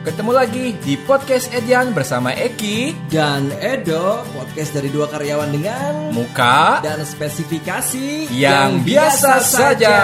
[0.00, 6.80] Ketemu lagi di podcast Edian bersama Eki, dan Edo, podcast dari dua karyawan dengan Muka,
[6.80, 9.96] dan spesifikasi yang biasa saja.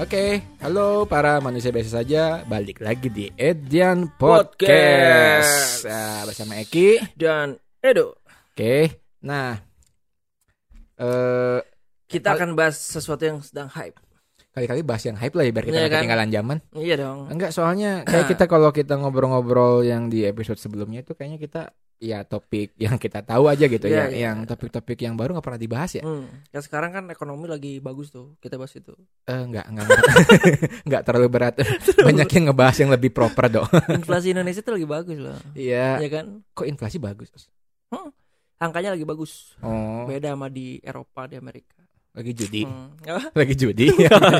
[0.00, 5.84] Oke, halo para manusia biasa saja, balik lagi di Edian Podcast, Podcast.
[5.84, 7.04] Nah, bersama Eki.
[7.20, 8.16] dan Edo.
[8.56, 9.60] Oke, nah,
[10.96, 11.60] eh
[12.08, 14.00] Kita akan bahas sesuatu yang sedang hype.
[14.50, 16.00] kali-kali bahas yang hype lah ya biar kita nggak kan?
[16.02, 16.56] ketinggalan zaman.
[16.74, 17.18] Iya dong.
[17.30, 21.62] Enggak, soalnya kayak kita kalau kita ngobrol-ngobrol yang di episode sebelumnya itu kayaknya kita
[22.00, 24.20] ya topik yang kita tahu aja gitu ya, Iya, iya.
[24.32, 26.02] yang topik-topik yang baru nggak pernah dibahas ya.
[26.02, 26.24] Hmm.
[26.48, 28.40] Ya sekarang kan ekonomi lagi bagus tuh.
[28.40, 28.96] Kita bahas itu.
[29.28, 30.04] Eh, enggak, enggak, enggak,
[30.88, 31.54] enggak terlalu berat.
[32.08, 33.68] Banyak yang ngebahas yang lebih proper dong.
[33.92, 35.36] Inflasi Indonesia tuh lagi bagus loh.
[35.52, 36.00] Iya.
[36.00, 36.24] Iya kan?
[36.56, 37.28] Kok inflasi bagus?
[38.60, 39.56] Angkanya lagi bagus.
[39.64, 41.79] Oh, Beda sama di Eropa, di Amerika.
[42.10, 42.62] Lagi judi.
[42.66, 42.90] Hmm.
[43.00, 43.22] Apa?
[43.38, 43.86] Lagi judi.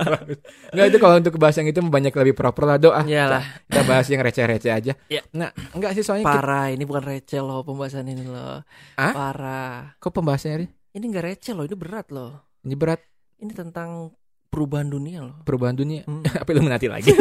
[0.75, 3.03] Enggak itu kalau untuk bahas yang itu banyak lebih proper lah doa.
[3.03, 3.45] Iyalah.
[3.65, 4.93] Kita bahas yang receh-receh aja.
[5.07, 5.23] Iya.
[5.31, 8.67] Nah, enggak sih soalnya kita- Parah, ini bukan receh loh pembahasan ini loh.
[8.95, 9.13] Hah?
[9.13, 9.95] Parah.
[9.97, 10.67] kok pembahasannya Ri?
[10.91, 12.43] Ini enggak receh loh, ini berat loh.
[12.61, 13.01] ini berat
[13.39, 14.13] Ini tentang
[14.51, 15.37] perubahan dunia loh.
[15.47, 16.03] perubahan dunia.
[16.05, 16.27] Hmm.
[16.43, 17.15] Apa lu menanti lagi?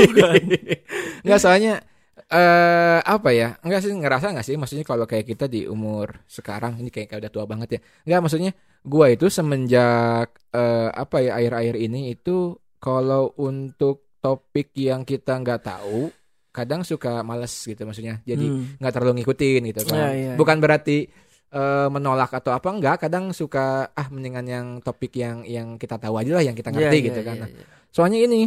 [1.24, 1.80] Enggak soalnya
[2.28, 3.56] eh apa ya?
[3.62, 7.22] Enggak sih ngerasa enggak sih maksudnya kalau kayak kita di umur sekarang ini kayak, kayak
[7.24, 7.80] udah tua banget ya.
[8.04, 15.04] Enggak maksudnya gua itu semenjak eh apa ya akhir-akhir ini itu kalau untuk topik yang
[15.04, 16.12] kita nggak tahu
[16.50, 18.20] kadang suka males gitu maksudnya.
[18.26, 18.76] Jadi Hmm.
[18.82, 19.96] nggak terlalu ngikutin gitu kan.
[19.96, 20.34] Iya, iya.
[20.36, 21.08] Bukan berarti
[21.50, 26.22] eh, menolak atau apa enggak, kadang suka ah mendingan yang topik yang yang kita tahu
[26.22, 27.36] aja lah yang kita ngerti Iya, gitu iya, kan.
[27.36, 27.66] iya, Nah, iya.
[27.90, 28.42] Soalnya ini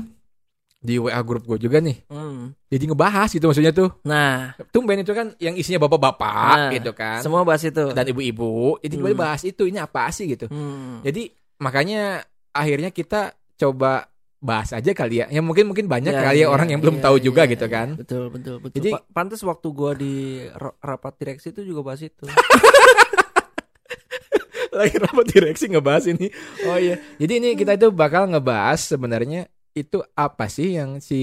[0.83, 2.02] di WA grup gue juga nih.
[2.11, 2.50] Hmm.
[2.66, 4.02] Jadi ngebahas gitu maksudnya tuh.
[4.02, 7.22] Nah, Tumben itu kan yang isinya bapak-bapak Nah, gitu kan.
[7.22, 7.94] semua bahas itu.
[7.94, 8.83] Dan ibu-ibu.
[8.83, 9.03] Jadi Hmm.
[9.06, 10.50] gue bahas itu ini apa sih gitu.
[10.50, 10.98] Hmm.
[11.00, 14.10] Jadi makanya akhirnya kita coba
[14.42, 15.31] bahas aja kali ya.
[15.31, 17.42] Yang mungkin mungkin banyak Ya, kali ya iya, orang yang belum iya, tahu iya, juga
[17.47, 17.75] iya, gitu iya.
[17.78, 17.88] kan.
[17.94, 18.75] Betul, betul, betul.
[18.75, 20.15] Jadi- Pa- pantas waktu gua di
[20.50, 22.26] ra- rapat direksi itu juga bahas itu.
[24.72, 26.32] Lagi rapat direksi ngebahas ini.
[26.65, 26.97] Oh iya.
[27.21, 31.21] Jadi ini kita itu bakal ngebahas sebenarnya itu apa sih yang si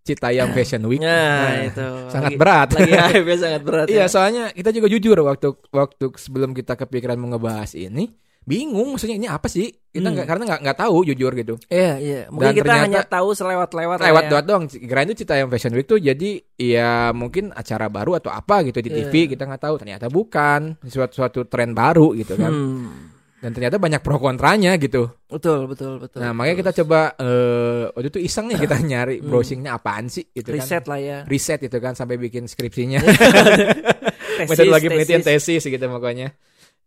[0.00, 0.98] Citayam Fashion Week.
[0.98, 1.86] Nah, Nah, itu.
[2.08, 2.68] sangat Lagi- berat.
[2.70, 3.86] Lagi hype ya, sangat berat.
[3.86, 4.06] Iya, ya.
[4.06, 9.24] soalnya kita juga jujur waktu waktu sebelum kita kepikiran mau ngebahas ini, bingung maksudnya ini
[9.24, 9.72] apa sih?
[9.88, 10.14] Kita Hmm.
[10.14, 11.54] nggak karena nggak nggak tahu jujur gitu.
[11.66, 12.20] Iya, iya.
[12.28, 14.28] Mungkin Dan kita ternyata- hanya tahu selewat-lewat Lewat ya.
[14.28, 14.64] doang doang.
[14.68, 18.90] Kirain itu Citayam Fashion Week tuh jadi ya mungkin acara baru atau apa gitu di
[18.90, 19.08] Iya.
[19.08, 19.74] TV kita nggak tahu.
[19.78, 22.52] Ternyata bukan suatu suatu tren baru gitu kan.
[22.52, 23.13] Hmm.
[23.44, 25.12] Dan ternyata banyak pro kontranya gitu.
[25.28, 26.24] Betul, betul, betul.
[26.24, 29.28] Nah makanya kita coba eh waktu itu iseng nih kita nyari Hmm.
[29.28, 30.96] browsingnya apaan sih gitu riset kan.
[30.96, 31.18] lah ya.
[31.28, 33.04] Riset gitu kan sampai bikin skripsinya.
[34.40, 35.60] Tesis, metodologi penelitian tesis.
[35.60, 36.32] tesis gitu pokoknya.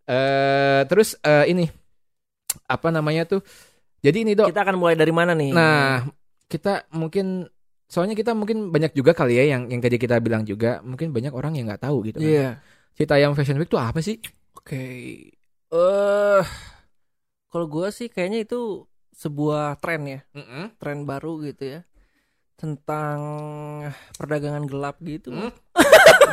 [0.10, 1.70] Eh terus eh, ini
[2.66, 3.46] apa namanya tuh?
[4.02, 4.50] Jadi ini dok.
[4.50, 5.54] Kita akan mulai dari mana nih?
[5.54, 6.02] Nah
[6.50, 7.46] kita mungkin
[7.86, 11.38] soalnya kita mungkin banyak juga kali ya yang yang tadi kita bilang juga mungkin banyak
[11.38, 12.18] orang yang nggak tahu gitu.
[12.18, 12.26] Kan.
[12.26, 12.50] Iya.
[12.98, 14.18] Citayam Fashion Week tuh apa sih?
[14.58, 14.82] Oke.
[15.74, 16.44] Eh
[17.48, 18.86] kalau gua sih kayaknya itu
[19.18, 20.22] sebuah tren ya.
[20.78, 21.82] tren baru gitu ya
[22.58, 23.18] tentang
[24.18, 25.30] perdagangan gelap gitu.
[25.30, 25.54] Hmm?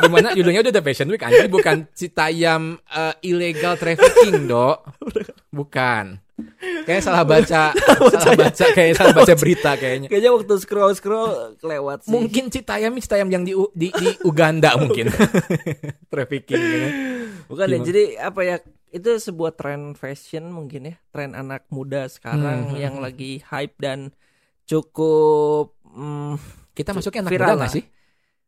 [0.01, 4.89] Gimana judulnya udah ada Fashion Week anjir bukan Citayam eh, illegal trafficking dok.
[5.53, 6.19] Bukan.
[6.83, 7.71] Kayak salah baca,
[8.11, 10.11] salah baca kayak salah baca berita kayaknya.
[10.11, 12.11] Kayaknya waktu scroll scroll kelewat sih.
[12.11, 15.13] Mungkin Citayam Citayam yang di di, di Uganda mungkin.
[16.11, 16.87] Trafficking gitu.
[17.53, 17.79] bukan ya.
[17.85, 18.55] Jadi apa ya?
[18.95, 22.79] Itu sebuah tren fashion mungkin ya, tren anak muda sekarang Hmm.
[22.79, 24.15] yang lagi hype dan
[24.63, 26.39] cukup mm,
[26.71, 27.83] Kita masuknya anak Viral muda nggak sih?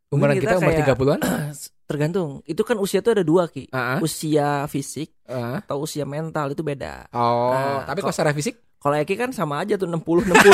[0.08, 1.20] Umuran Mungkin kita, kita umur kayak- 30-an?
[1.88, 2.30] tergantung.
[2.44, 3.68] Itu kan usia tuh ada dua ki.
[3.70, 5.60] Ah, Usia fisik ah.
[5.62, 7.08] atau usia mental itu beda.
[7.12, 8.56] Oh, Ah, tapi kalau secara fisik?
[8.78, 10.32] Kalau Eki kan sama aja tuh 60 60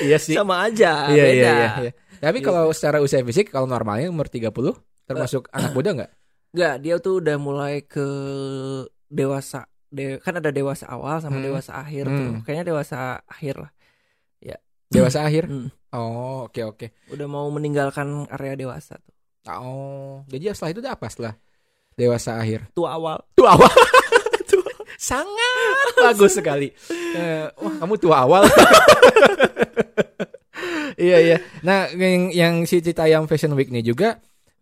[0.00, 0.32] Iya sih.
[0.32, 1.08] sama aja.
[1.08, 1.32] Iya, beda.
[1.34, 1.92] iya, iya, iya.
[2.18, 4.52] Tapi kalau secara usia fisik kalau normalnya umur 30
[5.04, 6.10] termasuk anak muda nggak?
[6.48, 8.06] Enggak, dia tuh udah mulai ke
[9.06, 9.68] dewasa.
[9.88, 11.46] De- kan ada dewasa awal sama Hmm.
[11.48, 12.28] dewasa akhir tuh.
[12.34, 12.40] Hmm.
[12.42, 13.72] Kayaknya dewasa akhir lah.
[14.88, 15.44] Dewasa akhir?
[15.44, 15.68] Hmm.
[15.92, 16.86] Oh, oke oke.
[17.12, 19.12] Udah mau meninggalkan area dewasa tuh.
[19.44, 21.34] Oh, jadi setelah itu udah apa setelah
[21.92, 22.72] dewasa akhir?
[22.72, 23.20] Tua awal.
[23.36, 23.68] Tua awal.
[24.96, 26.72] Sangat bagus sekali.
[26.88, 28.42] Eh, wah, kamu tua awal.
[30.98, 31.36] iya iya.
[31.60, 34.18] Nah, yang yang si Citayam Fashion Week nih juga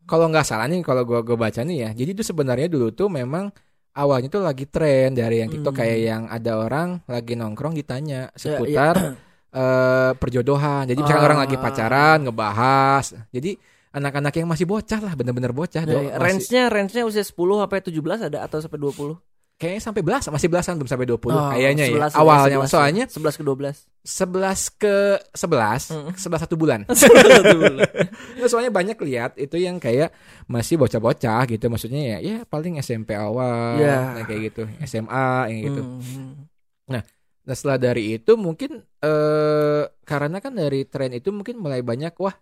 [0.06, 1.91] kalau nggak salah nih kalau gua gua baca nih ya.
[1.93, 3.50] Jadi itu sebenarnya dulu tuh memang
[3.93, 5.81] awalnya tuh lagi tren dari yang TikTok Hmm.
[5.82, 9.19] kayak yang ada orang lagi nongkrong ditanya Ya, seputar
[9.50, 10.85] eh, perjodohan.
[10.85, 11.29] Jadi misalkan Ah.
[11.29, 13.05] orang lagi pacaran ngebahas.
[13.31, 13.56] Jadi
[13.91, 15.81] anak-anak yang masih bocah lah, bener-bener bocah.
[15.81, 16.05] Ya, dong.
[16.05, 16.12] ya.
[16.12, 19.17] Masih- Range-nya range-nya usia 10 sampai 17 ada atau sampai 20?
[19.56, 21.97] Kayaknya sampai belas, masih belasan belum sampai 20 Oh, kayaknya ya.
[21.97, 23.76] 11 lah, Awalnya 11 soalnya 11 ke 12.
[24.05, 24.94] 11 ke
[25.32, 26.11] 11, Mm.
[26.14, 26.81] 11 satu bulan.
[28.37, 30.12] Nggak, soalnya banyak lihat itu yang kayak
[30.47, 35.82] masih bocah-bocah gitu maksudnya ya ya paling SMP awal nah, kayak gitu SMA yang gitu
[35.82, 36.47] Hmm.
[36.87, 37.03] nah
[37.47, 42.35] setelah dari itu mungkin eh karena kan dari tren itu mungkin mulai banyak wah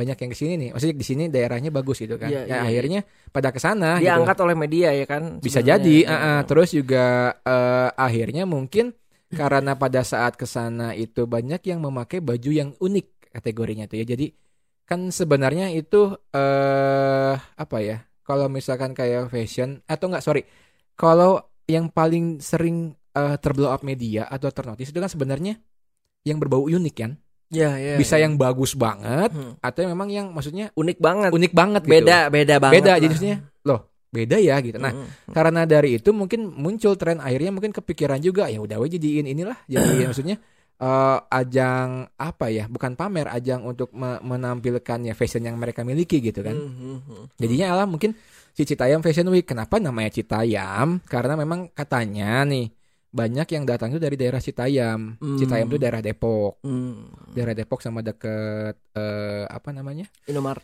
[0.00, 2.58] banyak yang ke sini nih maksudnya di sini daerahnya bagus gitu kan Iya, ya iya,
[2.64, 5.22] akhirnya pada ke sana gitu Diangkat oleh media ya kan?
[5.38, 6.08] bisa jadi Ya.
[6.08, 6.38] ah, ah.
[6.48, 7.04] terus juga
[7.44, 8.96] eh, akhirnya mungkin
[9.30, 14.06] karena pada saat ke sana itu banyak yang memakai baju yang unik kategorinya tuh ya
[14.08, 14.26] jadi
[14.82, 20.42] kan sebenarnya itu eh apa ya kalau misalkan kayak fashion atau enggak sorry
[20.98, 21.38] kalau
[21.70, 22.76] yang paling sering
[23.14, 25.54] eh, terblow up media atau ternotis itu kan sebenarnya
[26.26, 27.12] yang berbau unik kan
[27.50, 27.98] Ya, ya.
[27.98, 28.24] bisa ya.
[28.24, 29.58] yang bagus banget Hmm.
[29.58, 31.30] atau yang memang yang maksudnya unik banget.
[31.30, 32.74] unik banget gitu beda, beda banget.
[32.78, 32.98] beda lah.
[33.00, 35.06] jenisnya loh beda ya gitu nah Hmm.
[35.28, 39.58] karena dari itu mungkin muncul tren akhirnya mungkin kepikiran juga ya udah we jadiin inilah
[39.64, 40.38] jadi maksudnya
[40.76, 46.18] eh, ajang apa ya bukan pamer ajang untuk me- menampilkan ya fashion yang mereka miliki
[46.18, 47.24] gitu kan Hmm, hmm, hmm.
[47.36, 48.14] jadinya alah mungkin
[48.50, 52.66] si Citayam Fashion Week kenapa namanya Citayam karena memang katanya nih
[53.10, 55.34] banyak yang datang itu dari daerah Citayam Hmm.
[55.36, 57.10] Citayam itu daerah Depok Hmm.
[57.30, 60.62] daerah Depok sama deket eh, apa namanya Indomaret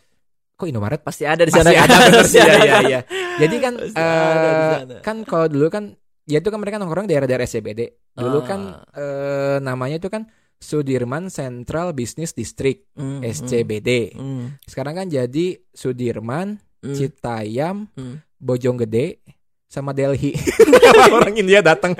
[0.53, 1.69] kok Indomaret pasti ada di sana.
[1.69, 1.85] Masih kan?
[1.85, 2.83] ada bener Pasti sih, ada iya, kan?
[2.83, 2.99] iya.
[3.41, 4.95] Jadi kan Pasti sana.
[5.05, 5.83] kan kalau dulu kan
[6.25, 7.81] ya itu kan mereka nongkrong daerah-daerah SCBD.
[8.11, 8.97] Dulu kan Ah.
[8.97, 10.25] eh, namanya itu kan
[10.57, 13.29] Sudirman Central Business District Hmm, hmm.
[13.29, 13.89] SCBD.
[14.11, 18.25] Hmm, Sekarang kan jadi Sudirman, hmm, Citayam, hmm.
[18.35, 19.21] Bojonggede
[19.67, 20.31] sama Delhi.
[21.15, 21.91] Orang India datang.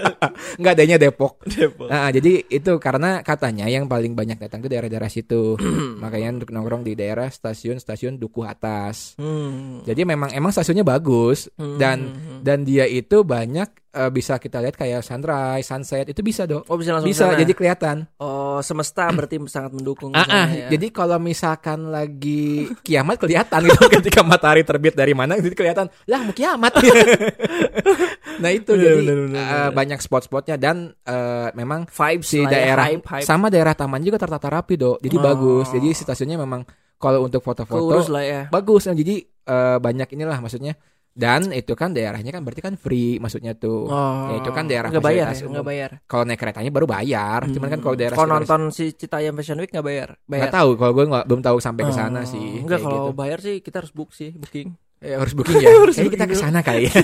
[0.60, 1.42] Nggak adanya Depok.
[1.44, 1.90] Depok.
[1.90, 5.58] Nah, jadi itu karena katanya yang paling banyak datang itu daerah-daerah situ.
[6.02, 9.18] Makanya untuk nongkrong di daerah stasiun-stasiun Dukuh Atas.
[9.18, 9.82] Hmm.
[9.82, 12.40] Jadi memang emang stasiunnya bagus Hmm, dan hmm, hmm.
[12.46, 16.62] dan dia itu banyak eh, bisa kita lihat kayak sunrise, sunset itu bisa dong.
[16.62, 17.40] oh bisa langsung Bisa ke sana.
[17.40, 17.96] jadi kelihatan.
[18.18, 20.68] oh semesta berarti sangat mendukung Ah, ah, ya.
[20.68, 26.20] jadi kalau misalkan lagi kiamat kelihatan gitu ketika matahari terbit dari mana jadi kelihatan lah
[26.20, 26.72] mau kiamat.
[28.42, 29.70] nah itu Bener, jadi bener, bener, eh, bener.
[29.74, 33.24] banyak spot-spotnya dan eh, memang vibes si ya, daerah hype, hype.
[33.24, 34.98] sama daerah taman juga tertata rapi dok.
[35.00, 35.22] Jadi Oh.
[35.24, 35.66] bagus.
[35.68, 36.62] Jadi stasiunnya memang
[36.96, 40.74] kalau untuk foto-foto lah ya bagus nah, jadi eh, banyak inilah maksudnya
[41.18, 43.90] dan itu kan daerahnya kan berarti kan free maksudnya tuh.
[43.90, 44.30] Oh.
[44.30, 45.90] Ya, itu kan daerah nggak bayar ya nggak bayar.
[46.06, 47.40] kalau naik keretanya baru bayar.
[47.50, 50.08] Cuman kan kalau daerah kalau sekitar- nonton si Citayam Fashion Week nggak bayar?
[50.24, 50.42] Bayar.
[50.46, 53.12] Nggak tahu kalau gue nggak belum tahu sampai ke sana Oh, sih kayak kalau gitu.
[53.12, 54.78] bayar sih kita harus book sih booking.
[54.98, 55.68] Eh, harus booking ya?
[55.74, 56.44] Harus kayaknya kita ke booking.
[56.46, 56.82] sana kali.
[56.86, 56.94] Ya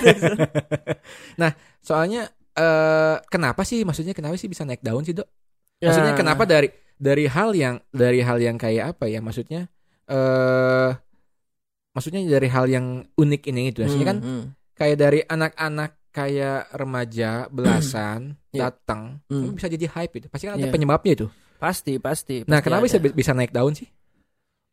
[1.40, 2.22] nah soalnya
[2.54, 5.26] eh kenapa sih maksudnya kenapa sih bisa naik daun sih dok?
[5.78, 6.18] Maksudnya Ya.
[6.18, 9.18] kenapa dari dari hal yang dari hal yang kayak apa ya?
[9.18, 9.66] Maksudnya
[10.06, 10.90] eh
[11.94, 14.44] maksudnya dari hal yang unik ini itu maksudnya kan Hmm, hmm.
[14.74, 18.20] kayak dari anak-anak kayak remaja belasan
[18.52, 18.68] Iya.
[18.68, 19.50] datang Hmm.
[19.50, 20.70] bisa jadi hype itu pasti kan ada Iya.
[20.70, 21.26] penyebabnya itu
[21.56, 22.86] pasti pasti nah pasti kenapa ada.
[22.90, 23.86] bisa bisa naik daun sih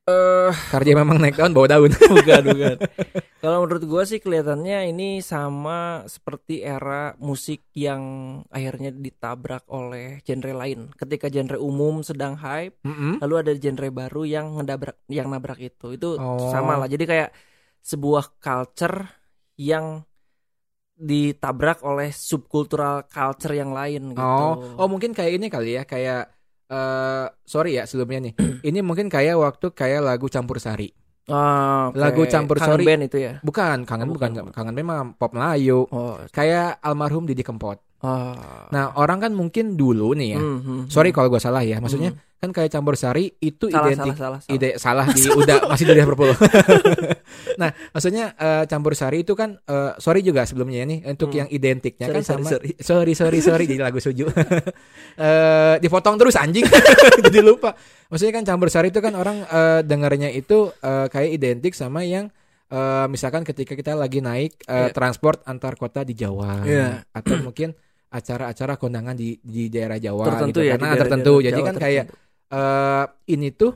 [0.01, 1.92] eh karena dia memang naik daun bawa daun.
[2.18, 2.77] Bukan bukan.
[3.38, 8.01] Kalau menurut gua sih kelihatannya ini sama seperti era musik yang
[8.50, 10.89] akhirnya ditabrak oleh genre lain.
[10.94, 13.21] Ketika genre umum sedang hype Mm-mm.
[13.21, 15.94] lalu ada genre baru yang ngedabrak yang nabrak itu.
[15.94, 16.50] Itu Oh.
[16.50, 16.89] sama lah.
[16.89, 17.29] Jadi kayak
[17.81, 19.05] sebuah culture
[19.58, 20.01] yang
[21.01, 24.22] ditabrak oleh subkultural culture yang lain gitu.
[24.22, 24.77] Oh.
[24.77, 25.84] Oh mungkin kayak ini kali ya.
[25.86, 26.29] Kayak
[26.72, 28.34] eh sorry ya sebelumnya nih
[28.66, 30.96] ini mungkin kayak waktu kayak lagu campur sari
[31.30, 32.01] Ah, oke.
[32.01, 32.84] lagu campur Kangen sari.
[32.84, 34.51] band itu ya bukan kangen Oh, bukan bukan.
[34.51, 38.67] kangen memang pop Melayu oh kayak almarhum Didi Kempot ah.
[38.70, 41.17] nah orang kan mungkin dulu nih ya Hmm, hmm, sorry hmm.
[41.17, 44.55] kalau gue salah ya maksudnya kan kayak campur sari itu salah, identik salah salah salah
[44.58, 46.34] ide salah di udah masih di Liverpool.
[47.62, 51.46] nah, maksudnya eh, campur sari itu kan eh, sorry juga sebelumnya nih untuk Hmm.
[51.46, 52.70] yang identiknya Sorry, kan sorry, sama sorry.
[52.81, 54.25] sorry sorry sorry jadi lagu suju.
[55.22, 56.65] Eh dipotong terus anjing
[57.29, 57.75] jadi lupa.
[58.08, 62.31] Maksudnya kan campur sari itu kan orang eh, dengarnya itu eh, kayak identik sama yang
[62.67, 64.96] eh, misalkan ketika kita lagi naik eh, Iya.
[64.96, 67.05] transport antar kota di Jawa Iya.
[67.12, 67.75] atau mungkin
[68.12, 71.75] acara-acara kondangan di di daerah Jawa tertentu gitu ya karena daerah-daerah tertentu jadi Jawa kan
[71.77, 72.53] kayak tertentu.
[72.53, 73.72] eh ini tuh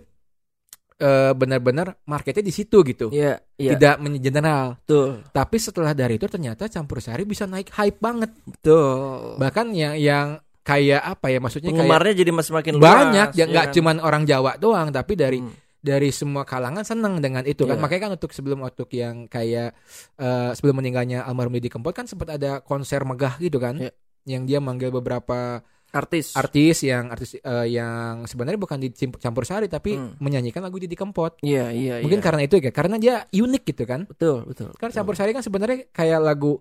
[0.96, 3.12] eh benar-benar marketnya di situ gitu.
[3.12, 3.76] Iya, iya.
[3.76, 4.80] Tidak mengeneral.
[4.80, 5.28] Betul.
[5.28, 8.32] Tapi setelah dari itu ternyata campur sari bisa naik hype banget.
[8.46, 9.36] Betul.
[9.36, 10.28] Bahkan yang yang
[10.64, 12.88] kayak apa ya maksudnya kayak Penggemarnya jadi semakin luas.
[12.88, 13.76] banyak yang ya nggak kan?
[13.76, 15.54] cuman orang Jawa doang tapi dari Hmm.
[15.78, 17.84] dari semua kalangan seneng dengan itu kan Iya.
[17.86, 19.78] makanya kan untuk sebelum waktu yang kayak
[20.18, 23.94] eh, sebelum meninggalnya almarhum Didi Kempot kan sempat ada konser megah gitu kan Iya.
[24.26, 29.66] Yang dia manggil beberapa artis artis yang artis eh, yang sebenarnya bukan di campur sari
[29.66, 30.20] tapi Hmm.
[30.20, 31.40] menyanyikan lagu Didi Kempot.
[31.40, 32.26] iya iya Mungkin iya.
[32.26, 34.04] karena itu ya, karena dia unik gitu kan.
[34.04, 34.92] betul betul betul.
[34.92, 36.60] campur sari kan sebenarnya kayak lagu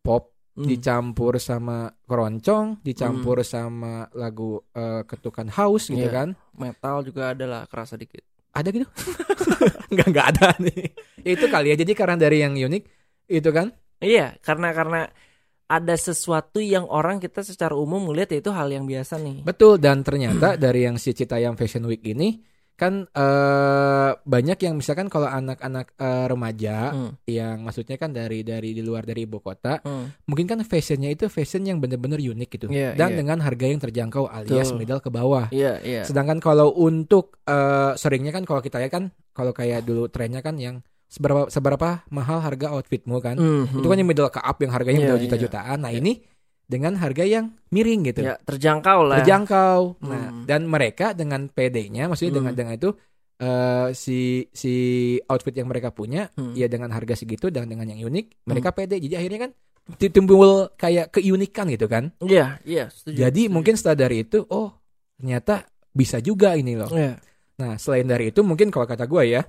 [0.00, 0.66] pop Hmm.
[0.66, 6.10] dicampur sama keroncong, dicampur sama lagu eh, ketukan house gitu Iya.
[6.12, 6.28] kan.
[6.52, 8.82] metal juga adalah kerasa dikit Ada gitu?
[9.94, 10.90] Enggak enggak ada nih.
[11.22, 11.76] Ya, itu kali ya.
[11.78, 12.82] Jadi karena dari yang unik
[13.28, 13.70] itu kan.
[14.00, 15.00] iya karena karena
[15.70, 19.78] ada sesuatu yang orang kita secara umum melihat ya itu hal yang biasa nih Betul
[19.78, 22.42] dan ternyata dari yang si Citayam Fashion Week ini
[22.74, 28.72] kan eh banyak yang misalkan kalau anak-anak eh, remaja Hmm, yang maksudnya kan dari dari
[28.72, 30.24] di luar dari ibu kota hmm.
[30.24, 33.16] mungkin kan fashionnya itu fashion yang benar-benar unik gitu Iya, dan iya.
[33.20, 34.78] dengan harga yang terjangkau alias Betul.
[34.80, 39.04] middle ke bawah iya iya sedangkan kalau untuk eh, seringnya kan kalau kita lihat kan
[39.36, 43.82] kalau kayak dulu trennya kan yang seberapa seberapa mahal harga outfitmu kan Mhm.
[43.82, 45.24] itu kan yang middle ke up yang harganya Iya, udah iya.
[45.26, 45.98] juta-jutaan nah Iya.
[45.98, 46.12] ini
[46.64, 50.06] dengan harga yang miring gitu ya terjangkau lah terjangkau.
[50.06, 50.46] Nah, Hmm.
[50.46, 52.60] dan mereka dengan PD-nya, maksudnya dengan Hmm.
[52.62, 52.90] dengan itu
[53.40, 54.74] eh, si si
[55.24, 56.52] outfit yang mereka punya, Hmm.
[56.52, 59.00] ya dengan harga segitu dan dengan yang unik, mereka pede.
[59.00, 59.50] Jadi akhirnya kan
[59.96, 62.12] timbul kayak keunikan gitu kan.
[62.22, 63.54] iya iya setuju Jadi setuju.
[63.56, 64.76] mungkin setelah dari itu, oh
[65.16, 66.92] ternyata bisa juga ini loh.
[66.92, 67.16] Iya.
[67.58, 69.42] Nah, selain dari itu mungkin kalau kata gue ya,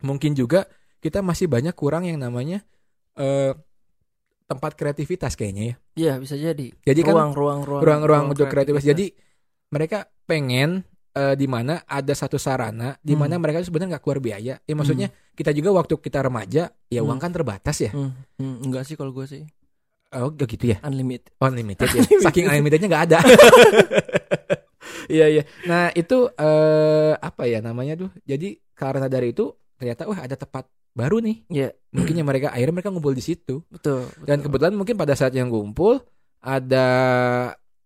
[0.00, 0.66] mungkin juga
[0.98, 2.60] kita masih banyak kurang yang namanya
[3.14, 3.52] eh
[4.46, 5.74] tempat kreativitas kayaknya ya.
[5.96, 6.66] Iya bisa jadi.
[6.70, 8.86] Jadi kan ruang, ruang, ruang, ruang-ruang untuk kreativitas.
[8.86, 9.10] Jadi
[9.68, 13.42] mereka pengen eh, di mana ada satu sarana di mana Hmm.
[13.42, 14.54] mereka itu sebenarnya nggak keluar biaya.
[14.62, 17.24] Ya maksudnya kita juga waktu kita remaja ya uang Hmm.
[17.24, 17.90] kan terbatas ya.
[17.90, 19.42] Hmm, hmm, enggak sih kalau gue sih
[20.14, 20.78] Oh gak gitu ya.
[20.86, 21.34] unlimited.
[21.42, 22.00] Unlimited ya.
[22.22, 23.18] Saking unlimitednya nggak ada.
[25.06, 25.42] Iya iya.
[25.66, 28.10] Nah itu eh apa ya namanya tuh.
[28.26, 31.36] Jadi karena dari itu ternyata wah ada tempat baru nih.
[31.48, 33.60] Iya Mungkin yang mereka akhirnya mereka ngumpul di situ.
[33.68, 34.08] betul.
[34.24, 34.44] Dan betul.
[34.48, 36.00] kebetulan mungkin pada saat yang ngumpul
[36.40, 36.86] ada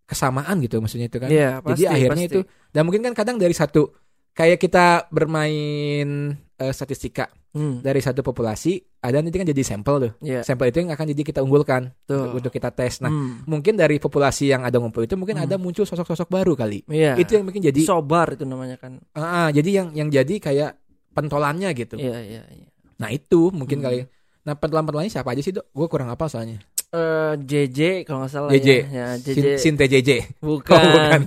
[0.07, 1.31] kesamaan gitu maksudnya itu kan.
[1.31, 2.35] Iya Jadi pasti, akhirnya pasti.
[2.35, 3.91] itu dan mungkin kan kadang dari satu
[4.31, 6.09] kayak kita bermain
[6.57, 10.13] eh, statistika Hmm, dari satu populasi ada nanti kan jadi sampel tuh.
[10.23, 12.39] Iya Sampel itu yang akan jadi kita unggulkan betul.
[12.39, 13.03] untuk kita tes.
[13.03, 15.51] Nah, Hmm, mungkin dari populasi yang ada ngumpul itu mungkin Hmm.
[15.51, 16.87] ada muncul sosok-sosok baru kali.
[16.87, 17.19] Iya.
[17.19, 19.03] Itu yang mungkin jadi sobar itu namanya kan.
[19.19, 20.79] ah, ah, jadi yang yang jadi kayak
[21.11, 21.95] pentolannya gitu.
[21.95, 22.67] Iya iya iya.
[22.97, 23.87] Nah, itu mungkin Hmm.
[23.87, 23.99] kali.
[24.41, 25.69] Nah, pentolan-pentolannya siapa aja sih, Dok?
[25.69, 26.59] Gue kurang apa soalnya.
[26.89, 28.69] Eh JJ kalau nggak salah JJ.
[28.69, 28.83] ya.
[28.91, 30.11] Ya, JJ Sin, Sinte JJ.
[30.39, 30.75] bukan.
[30.77, 31.21] Oh, bukan.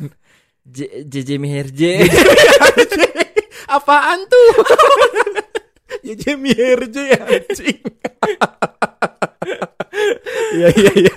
[0.66, 2.04] J- JJ Miherje.
[3.70, 4.52] Apaan tuh?
[6.06, 7.80] JJ Mierje anjing.
[10.54, 11.14] Iya iya iya.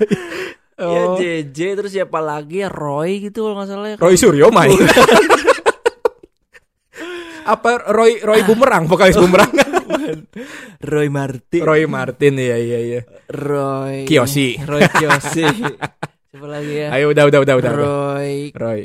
[0.78, 1.16] Ya Oh.
[1.16, 3.96] JJ terus siapa lagi ya Roy gitu kalau nggak salah ya.
[3.96, 4.76] Roy Suryo main.
[7.46, 9.54] Apa Roy Roy Bumerang vokalis Bumerang?
[10.92, 11.62] Roy Martin.
[11.62, 13.00] Roy Martin ya iya iya.
[13.30, 14.58] Roy Kiyoshi.
[14.66, 15.46] Roy Kiyoshi.
[15.46, 16.88] siapa lagi ya?
[16.92, 17.72] Ayo udah udah udah udah.
[17.72, 18.80] Roy Roy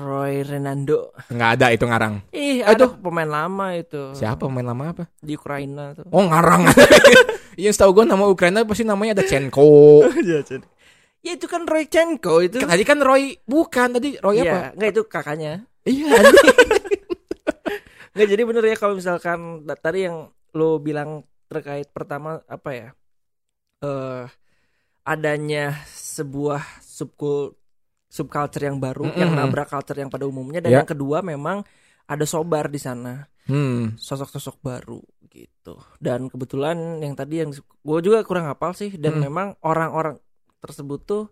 [0.00, 1.12] Roy Renando.
[1.28, 2.14] nggak ada itu ngarang.
[2.32, 2.92] Ih, Aduh.
[2.92, 4.12] ada pemain lama itu.
[4.16, 5.04] Siapa pemain lama apa?
[5.20, 6.04] Di Ukraina tuh.
[6.12, 6.68] Oh ngarang.
[7.60, 10.00] Iya setahu gue nama Ukraina pasti namanya ada Chenko.
[11.20, 12.56] Ya itu kan Roy Chenko itu.
[12.56, 14.48] Tadi kan Roy bukan tadi Roy apa?
[14.48, 15.52] Iya, enggak itu kakaknya.
[15.84, 16.08] Iya.
[18.20, 19.40] Enggak jadi bener ya kalau misalkan
[19.80, 22.88] tadi yang lo bilang terkait pertama apa ya?
[23.80, 24.28] Eh
[25.00, 27.56] adanya sebuah subkul
[28.12, 29.16] subculture yang baru Mm-mm.
[29.16, 30.78] yang nabrak culture yang pada umumnya dan Ya.
[30.84, 31.64] yang kedua memang
[32.04, 33.24] ada sobar di sana.
[33.50, 33.98] Hmm.
[33.98, 35.74] sosok-sosok baru gitu.
[35.98, 39.26] Dan kebetulan yang tadi yang gue juga kurang hafal sih dan Hmm.
[39.26, 40.22] memang orang-orang
[40.62, 41.22] tersebut tuh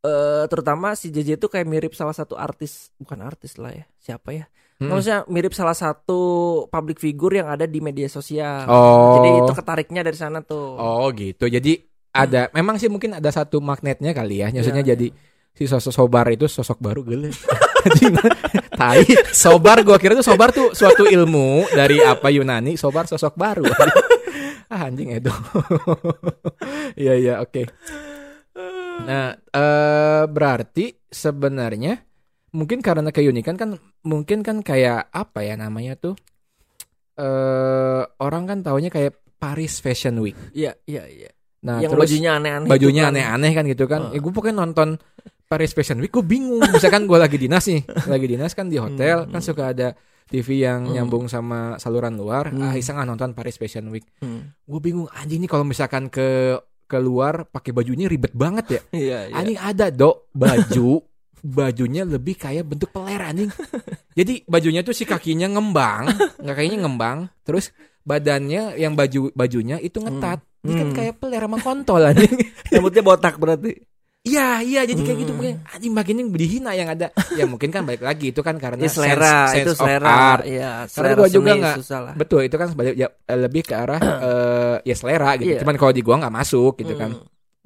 [0.00, 3.84] eh terutama si JJ itu kayak mirip salah satu artis, bukan artis lah ya.
[4.00, 4.48] Siapa ya?
[4.80, 4.88] Hmm.
[4.88, 6.20] Maksudnya mirip salah satu
[6.72, 8.64] public figure yang ada di media sosial.
[8.64, 9.20] Oh.
[9.20, 10.80] Jadi itu ketariknya dari sana tuh.
[10.80, 11.44] Oh gitu.
[11.52, 11.76] Jadi
[12.10, 14.48] ada memang sih mungkin ada satu magnetnya kali ya.
[14.48, 15.06] Maksudnya Iya, jadi
[15.52, 17.28] si sosok sobar itu sosok baru gele.
[18.80, 19.04] Tai.
[19.36, 23.68] Sobar gua kira tuh sobar tuh suatu ilmu dari apa Yunani, sobar sosok baru.
[24.72, 25.32] ah anjing itu.
[27.00, 27.70] Iya iya oke.
[29.00, 31.98] Nah, eh berarti sebenarnya
[32.50, 36.14] mungkin karena keunikan kan mungkin kan kayak apa ya namanya tuh
[37.14, 40.36] eh orang kan taunya kayak Paris Fashion Week.
[40.52, 41.30] Iya, iya, iya.
[41.60, 42.68] Nah, yang terus bajunya aneh-aneh.
[42.68, 43.12] bajunya itu kan.
[43.16, 44.00] aneh-aneh kan gitu kan.
[44.08, 44.16] Heeh.
[44.16, 44.88] Eh, gue pokoknya nonton
[45.44, 46.60] Paris Fashion Week gue bingung.
[46.62, 49.32] Misalkan gue lagi dinas nih, lagi dinas kan di hotel Hmm.
[49.32, 49.88] kan suka ada
[50.26, 50.94] TV yang Hmm.
[50.94, 52.52] nyambung sama saluran luar.
[52.52, 52.62] Hmm.
[52.62, 54.04] Ah, iseng ah nonton Paris Fashion Week.
[54.20, 54.52] Hmm.
[54.62, 56.56] Gue bingung anjing nih kalau misalkan ke
[56.90, 58.80] keluar pakai bajunya ribet banget ya.
[59.00, 59.34] Iya, iya.
[59.38, 60.90] Anjing ada dok baju
[61.62, 63.48] bajunya lebih kayak bentuk peler anjing.
[64.12, 66.10] Jadi bajunya tuh si kakinya ngembang,
[66.42, 67.18] nggak kayaknya ngembang.
[67.46, 67.70] Terus
[68.02, 70.42] badannya yang baju bajunya itu ngetat.
[70.60, 70.96] Ini kan Hmm.
[70.96, 72.34] kayak peler sama kontol anjing.
[72.74, 73.72] Rambutnya botak berarti.
[74.20, 75.38] Iya, iya jadi kayak gitu Hmm.
[75.40, 77.08] mungkin anjing makin yang dihina yang ada.
[77.32, 80.08] ya mungkin kan balik lagi itu kan karena Ya, selera sense, itu sense of selera.
[80.12, 80.42] art.
[80.44, 81.76] Iya, selera gua juga nggak-.
[82.20, 83.96] Betul, itu kan sebalik ya, lebih ke arah
[84.28, 85.56] eh, ya selera gitu.
[85.56, 85.60] Iya.
[85.64, 87.16] Cuman kalau di gua nggak masuk gitu kan.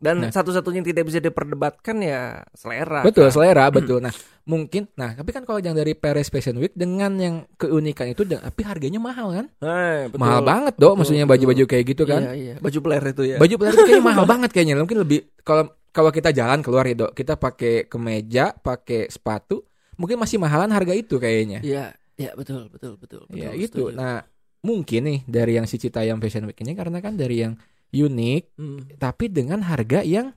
[0.05, 0.07] Hmm.
[0.07, 0.31] Dan Nah.
[0.31, 2.21] satu-satunya yang tidak bisa diperdebatkan ya
[2.53, 3.01] selera.
[3.01, 3.33] Betul, kan?
[3.33, 3.99] selera, betul.
[3.99, 4.13] Nah,
[4.45, 8.45] mungkin nah, tapi kan kalau yang dari Paris Fashion Week dengan yang keunikan itu dan-
[8.45, 9.47] tapi harganya mahal kan?
[9.59, 10.21] Eh, betul.
[10.21, 10.75] Mahal banget.
[10.77, 12.21] Betul, Maksudnya baju-baju kayak gitu kan.
[12.21, 12.55] Iya, iya.
[12.61, 13.37] Baju player itu ya.
[13.41, 14.75] Baju pelari itu kayaknya mahal banget kayaknya.
[14.77, 20.19] Mungkin lebih kalau kalau kita jalan keluar ya, Dok, kita pakai kemeja, pakai sepatu, mungkin
[20.19, 21.63] masih mahalan harga itu kayaknya.
[21.63, 23.25] Iya, iya betul, betul, betul.
[23.25, 23.89] betul Ya gitu.
[23.89, 23.97] setuju.
[23.97, 24.27] Nah,
[24.61, 27.55] mungkin nih dari yang si Citayam Fashion Week ini karena kan dari yang
[27.97, 28.81] unik Hmm.
[28.97, 30.35] tapi dengan harga yang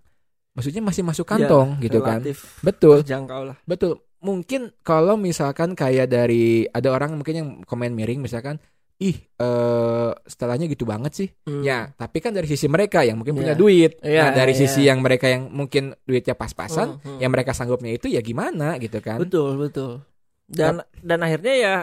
[0.53, 2.21] maksudnya masih masuk Ya, kantong gitu kan.
[2.61, 3.01] Betul.
[3.01, 3.57] terjangkau lah.
[3.63, 4.01] Betul.
[4.17, 8.57] Mungkin kalau misalkan kayak dari ada orang mungkin yang komen miring misalkan
[8.97, 11.29] ih eh setelahnya gitu banget sih.
[11.45, 11.61] Hmm.
[11.61, 13.61] Ya, tapi kan dari sisi mereka yang mungkin punya Iya.
[13.61, 13.91] duit.
[14.01, 14.61] Iya, nah, dari iya.
[14.65, 17.19] sisi yang mereka yang mungkin duitnya pas-pasan, Hmm, hmm.
[17.21, 19.21] yang mereka sanggupnya itu ya gimana gitu kan.
[19.21, 20.01] Betul, betul.
[20.49, 21.75] Dan dan akhirnya ya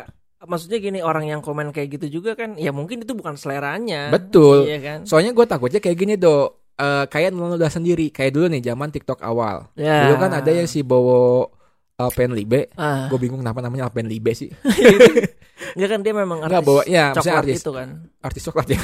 [0.44, 4.08] maksudnya gini orang yang komen kayak gitu juga kan ya mungkin itu bukan seleranya.
[4.08, 4.68] Betul.
[4.68, 4.98] Iya kan?
[5.04, 9.22] Soalnya gue takutnya kayak gini do, Eh kayak udah sendiri, kayak dulu nih zaman TikTok
[9.22, 9.70] awal.
[9.78, 10.10] Ya.
[10.10, 11.54] Dulu kan ada yang si Bowo
[11.94, 12.74] Alpen Libe.
[12.74, 14.50] ah, Gue bingung kenapa namanya Alpen Libe sih.
[15.78, 17.88] ya kan dia memang artis Enggak bawa ya, coklat artis itu kan.
[18.18, 18.78] artis coklat ya.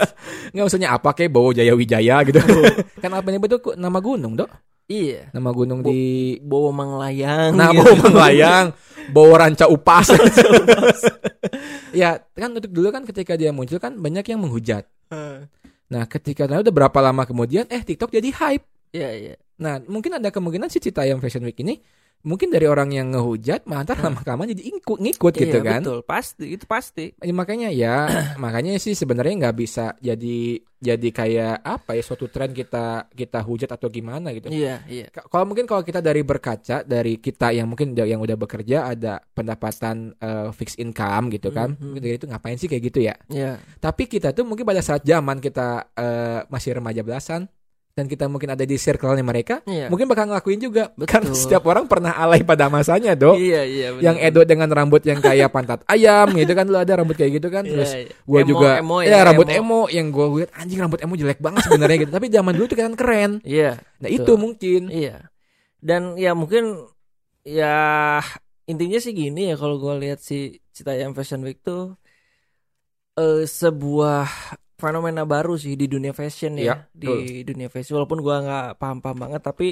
[0.56, 2.40] Enggak maksudnya apa kayak Bowo Jaya Wijaya gitu.
[3.04, 4.48] kan Alpen Libe itu nama gunung, Dok.
[4.88, 5.28] Iya.
[5.36, 7.52] Nama gunung Bo- di Bowo Manglayang.
[7.52, 7.84] Nah, gitu.
[7.84, 8.72] Bowo Manglayang,
[9.10, 10.12] Bowo Ranca Upas.
[12.00, 14.88] ya, kan untuk dulu kan ketika dia muncul kan banyak yang menghujat.
[15.12, 15.44] Ah.
[15.90, 18.64] Nah, ketika nah, udah berapa lama kemudian eh TikTok jadi hype.
[18.94, 19.34] Iya, iya.
[19.60, 21.82] Nah, mungkin ada kemungkinan si Citayam Fashion Week ini
[22.24, 25.80] mungkin dari orang yang ngehujat, mah ntar lama kelamaan jadi ikut ngikut gitu Iya, kan.
[25.80, 25.98] betul.
[26.02, 27.12] Pasti, itu pasti.
[27.18, 28.08] Ya, makanya ya,
[28.42, 33.70] makanya sih sebenarnya nggak bisa jadi jadi kayak apa ya suatu tren kita kita hujat
[33.70, 34.48] atau gimana gitu.
[34.48, 35.08] Iya, iya.
[35.08, 39.20] Ka- Kalau mungkin kalau kita dari berkaca dari kita yang mungkin yang udah bekerja ada
[39.28, 41.80] pendapatan eh, fixed income gitu kan, Mhm.
[41.82, 43.14] mungkin dari itu ngapain sih kayak gitu ya?
[43.28, 43.60] Iya.
[43.78, 47.48] Tapi kita tuh mungkin pada saat zaman kita eh, masih remaja belasan
[47.94, 49.86] dan kita mungkin ada di circle-nya mereka, Iya.
[49.86, 50.90] mungkin bakal ngelakuin juga.
[50.98, 51.06] Betul.
[51.06, 53.38] Kan setiap orang pernah alay pada masanya, Dok.
[53.38, 53.88] Iya, iya.
[53.94, 54.02] benar.
[54.02, 57.48] Yang Edo dengan rambut yang kayak pantat ayam gitu kan lu ada rambut kayak gitu
[57.54, 57.62] kan.
[57.62, 58.10] Iya, Terus iya.
[58.26, 59.54] gua Emo, juga emo ya, rambut emo.
[59.54, 59.80] emo.
[59.94, 62.12] yang gua lihat anjing rambut emo jelek banget sebenarnya gitu.
[62.18, 63.30] Tapi zaman dulu tuh kan keren.
[63.46, 63.78] Iya.
[64.02, 64.18] Nah, Betul.
[64.18, 64.82] itu mungkin.
[64.90, 65.16] Iya.
[65.78, 66.90] Dan ya mungkin
[67.46, 67.76] ya
[68.66, 71.94] intinya sih gini ya kalau gue lihat si Citayam Fashion Week tuh
[73.14, 74.26] eh sebuah
[74.76, 79.18] fenomena baru sih di dunia fashion ya, Iya, di dunia fashion walaupun gua nggak paham-paham
[79.28, 79.66] banget tapi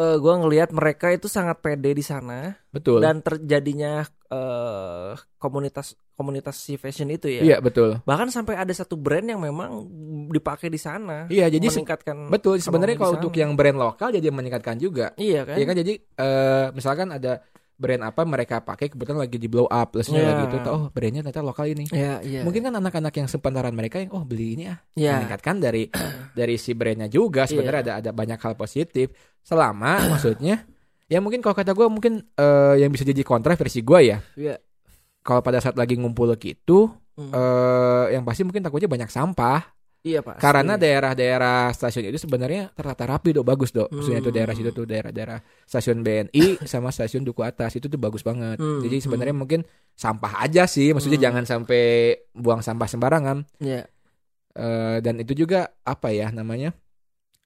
[0.00, 3.04] eh gua ngelihat mereka itu sangat pede di sana Betul.
[3.04, 7.40] dan terjadinya eh komunitas komunitas si fashion itu ya.
[7.44, 8.00] Iya, betul.
[8.04, 9.88] Bahkan sampai ada satu brand yang memang
[10.28, 11.24] dipakai di sana.
[11.32, 15.12] Iya, jadi se- meningkatkan betul sebenarnya kalau untuk yang brand lokal jadi meningkatkan juga.
[15.16, 15.56] Iya kan?
[15.56, 17.40] Iya kan jadi eh misalkan ada
[17.80, 20.28] brand apa mereka pakai kebetulan lagi di blow up terusnya Iya.
[20.28, 21.88] lagi itu oh brandnya ternyata lokal ini.
[21.88, 22.40] Iya, iya.
[22.44, 25.24] Mungkin kan anak-anak yang sepantaran mereka yang oh beli ini ah Iya.
[25.24, 25.88] meningkatkan dari
[26.38, 30.68] dari si brandnya juga sebenarnya ada ada banyak hal positif selama maksudnya
[31.08, 34.60] ya mungkin kalau kata gue mungkin eh, yang bisa jadi kontra versi gue ya Iya.
[35.20, 37.36] kalau pada saat lagi ngumpul gitu Hmm.
[37.36, 39.60] eh yang pasti mungkin takutnya banyak sampah
[40.00, 40.40] Iya pak.
[40.40, 44.38] karena daerah-daerah stasiun itu sebenarnya tertata rapi dok bagus dok maksudnya itu Hmm.
[44.40, 48.80] daerah situ tuh daerah-daerah stasiun BNI sama stasiun Duku Atas itu tuh bagus banget Hmm,
[48.80, 49.60] jadi sebenarnya mungkin
[49.92, 51.26] sampah aja sih maksudnya Hmm.
[51.28, 51.82] jangan sampai
[52.32, 53.84] buang sampah sembarangan Iya.
[54.50, 56.72] Eh, dan itu juga apa ya namanya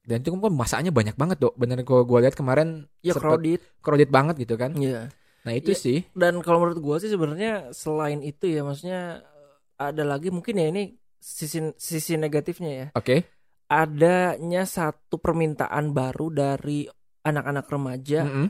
[0.05, 3.61] dan itu kan masaknya banyak banget dok bener kalau gue lihat kemarin Ya crowded.
[3.81, 5.11] crowded banget gitu kan Iya.
[5.43, 9.27] nah itu Ya, sih Dan kalau menurut gua sih sebenarnya selain itu ya maksudnya
[9.75, 12.87] ada lagi mungkin ya ini sisi sisi negatifnya ya.
[12.93, 13.17] oke
[13.65, 16.85] Adanya satu permintaan baru dari
[17.25, 18.47] anak-anak remaja Mm-mm.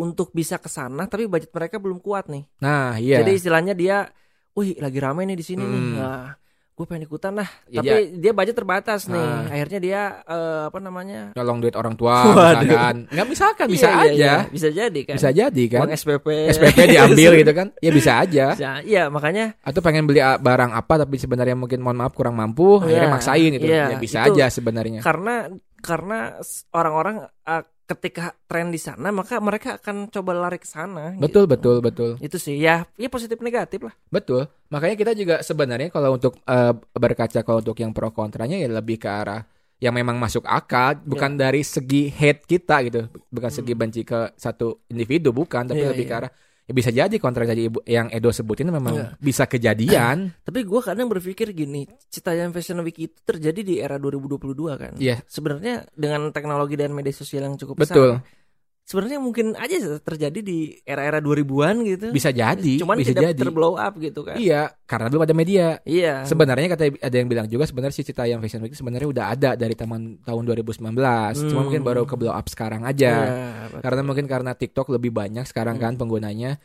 [0.00, 2.48] untuk bisa ke sana tapi budget mereka belum kuat nih.
[2.64, 4.08] nah iya Jadi istilahnya dia,
[4.56, 5.82] wih lagi ramai nih di sini nih.
[5.84, 5.94] Hmm.
[6.00, 6.26] Nah,
[6.74, 7.46] gue pengen ikutan lah.
[7.66, 9.14] Ya, tapi dia budget terbatas nih.
[9.16, 9.46] Ah.
[9.46, 11.30] Akhirnya dia eh, apa namanya?
[11.32, 12.60] nyolong duit orang tua Waduh.
[12.60, 14.34] misalkan nggak misalkan bisa Iya, iya, aja iya.
[14.50, 15.14] Bisa jadi kan.
[15.14, 16.26] bisa jadi kan Uang SPP.
[16.50, 18.70] SPP diambil gitu kan ya bisa aja Bisa.
[18.82, 22.78] Iya, makanya atau pengen beli ah, barang apa tapi sebenarnya mungkin mohon maaf kurang mampu
[22.80, 25.46] akhirnya Iya, maksain itu iya, ya bisa itu- aja sebenarnya karena
[25.78, 31.44] karena orang-orang uh, ketika tren di sana maka mereka akan coba lari ke sana betul
[31.44, 31.52] gitu.
[31.52, 36.16] betul betul itu sih ya ya positif negatif lah betul makanya kita juga sebenarnya kalau
[36.16, 39.44] untuk eh, berkaca kalau untuk yang pro kontranya ya lebih ke arah
[39.78, 43.80] yang memang masuk akal bukan dari segi hate kita gitu bukan segi Hmm.
[43.84, 46.20] benci ke satu individu bukan tapi Iya, lebih ke iya.
[46.24, 46.30] arah
[46.64, 49.06] ya bisa jadi kontrak tadi ibu- yang Edo sebutin memang Iya.
[49.16, 50.32] bisa kejadian.
[50.48, 54.40] Tapi gue kadang berpikir gini, Citayam Fashion Week itu terjadi di era 2022
[54.74, 54.92] kan.
[54.96, 55.20] Iya.
[55.24, 58.20] Sebenarnya dengan teknologi dan media sosial yang cukup Betul.
[58.20, 58.43] besar.
[58.84, 62.06] Sebenarnya mungkin aja terjadi di era-era 2000-an gitu.
[62.12, 63.40] Bisa jadi, Cuman bisa tidak jadi.
[63.40, 64.36] terblow up gitu kan.
[64.36, 65.80] Iya, karena belum ada media.
[65.88, 66.28] Iya.
[66.28, 69.72] Sebenarnya kata ada yang bilang juga sebenarnya si Citayam Fashion Week sebenarnya udah ada dari
[69.72, 70.76] taman tahun 2019.
[70.84, 71.00] Cuma
[71.56, 71.64] Hmm.
[71.64, 73.12] mungkin baru ke blow up sekarang aja.
[73.66, 73.80] betul.
[73.80, 75.84] Karena mungkin karena TikTok lebih banyak sekarang Hmm.
[75.86, 76.60] kan penggunanya.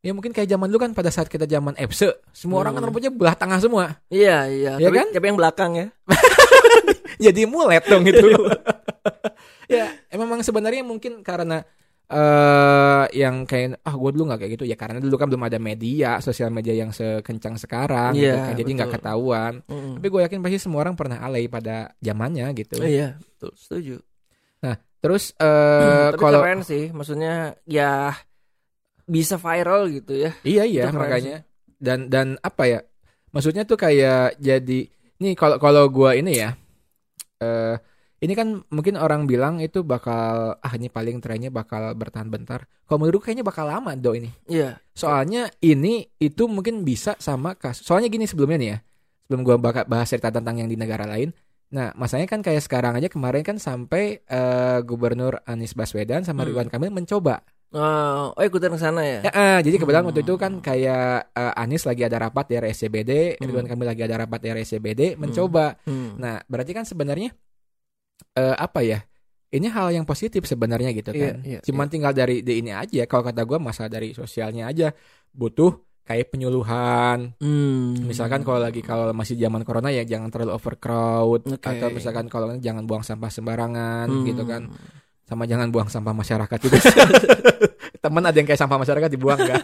[0.00, 2.94] Ya mungkin kayak zaman dulu kan pada saat kita zaman FC, semua orang kan Hmm.
[2.94, 3.98] rambutnya belah tengah semua.
[4.06, 4.72] Iya, iya.
[4.78, 5.08] Iya tapi, kan?
[5.10, 5.86] tapi yang belakang ya.
[7.26, 8.22] Jadi mulet dong itu.
[9.76, 11.62] ya, memang sebenarnya mungkin karena
[12.06, 14.64] eh yang kayak ah gue dulu nggak kayak gitu.
[14.70, 18.54] Ya karena dulu kan belum ada media sosial media yang sekencang sekarang gitu Iya, kan.
[18.54, 19.52] Jadi nggak ketahuan.
[19.66, 19.98] Mm.
[19.98, 22.78] tapi gue yakin pasti semua orang pernah alay pada zamannya gitu.
[22.78, 23.52] Iya, betul.
[23.58, 23.96] Setuju.
[24.96, 28.10] terus eh tapi kalau keren sih, maksudnya ya
[29.06, 30.34] bisa viral gitu ya.
[30.42, 31.46] iya iya makanya.
[31.78, 32.80] dan dan apa ya?
[33.30, 34.88] Maksudnya tuh kayak jadi
[35.20, 36.50] nih kalau kalau gue ini ya
[37.42, 37.76] eh
[38.18, 43.02] ini kan mungkin orang bilang itu bakal ah ini paling trennya bakal bertahan bentar kalau
[43.02, 44.80] menurut kayaknya bakal lama do ini Iya.
[44.90, 47.84] Soalnya ini itu mungkin bisa sama kasus.
[47.84, 48.78] Soalnya gini sebelumnya nih ya.
[49.22, 51.36] Sebelum gua baka- bahas cerita tentang yang di negara lain.
[51.66, 56.48] Nah, masanya kan kayak sekarang aja kemarin kan sampai eh, Gubernur Anies Baswedan sama Hmm.
[56.48, 57.44] Ridwan Kamil mencoba.
[57.68, 59.18] Oh, oh ikutan ke sana ya.
[59.20, 60.08] Ya, eh, jadi kebetulan Hmm.
[60.08, 63.44] waktu itu kan kayak eh, Anies lagi ada rapat di RSCBD, Hmm.
[63.44, 65.76] Ridwan Kamil lagi ada rapat di RSCBD, mencoba.
[65.82, 66.16] Hmm.
[66.16, 67.34] Nah, berarti kan sebenarnya
[68.32, 69.00] eh, apa ya?
[69.46, 71.36] Ini hal yang positif sebenarnya gitu Iya, kan.
[71.46, 73.06] iya, Cuman tinggal dari di ini aja.
[73.06, 74.90] Kalau kata gua masalah dari sosialnya aja
[75.30, 75.70] butuh
[76.02, 77.34] kayak penyuluhan.
[77.38, 77.94] Hmm.
[78.04, 81.62] Misalkan kalau lagi kalau masih zaman corona ya jangan terlalu overcrowd Oke.
[81.62, 84.26] atau misalkan kalau jangan buang sampah sembarangan Hmm.
[84.26, 84.70] gitu kan.
[85.26, 86.78] Sama jangan buang sampah masyarakat juga.
[88.02, 89.62] Temen ada yang kayak sampah masyarakat dibuang enggak?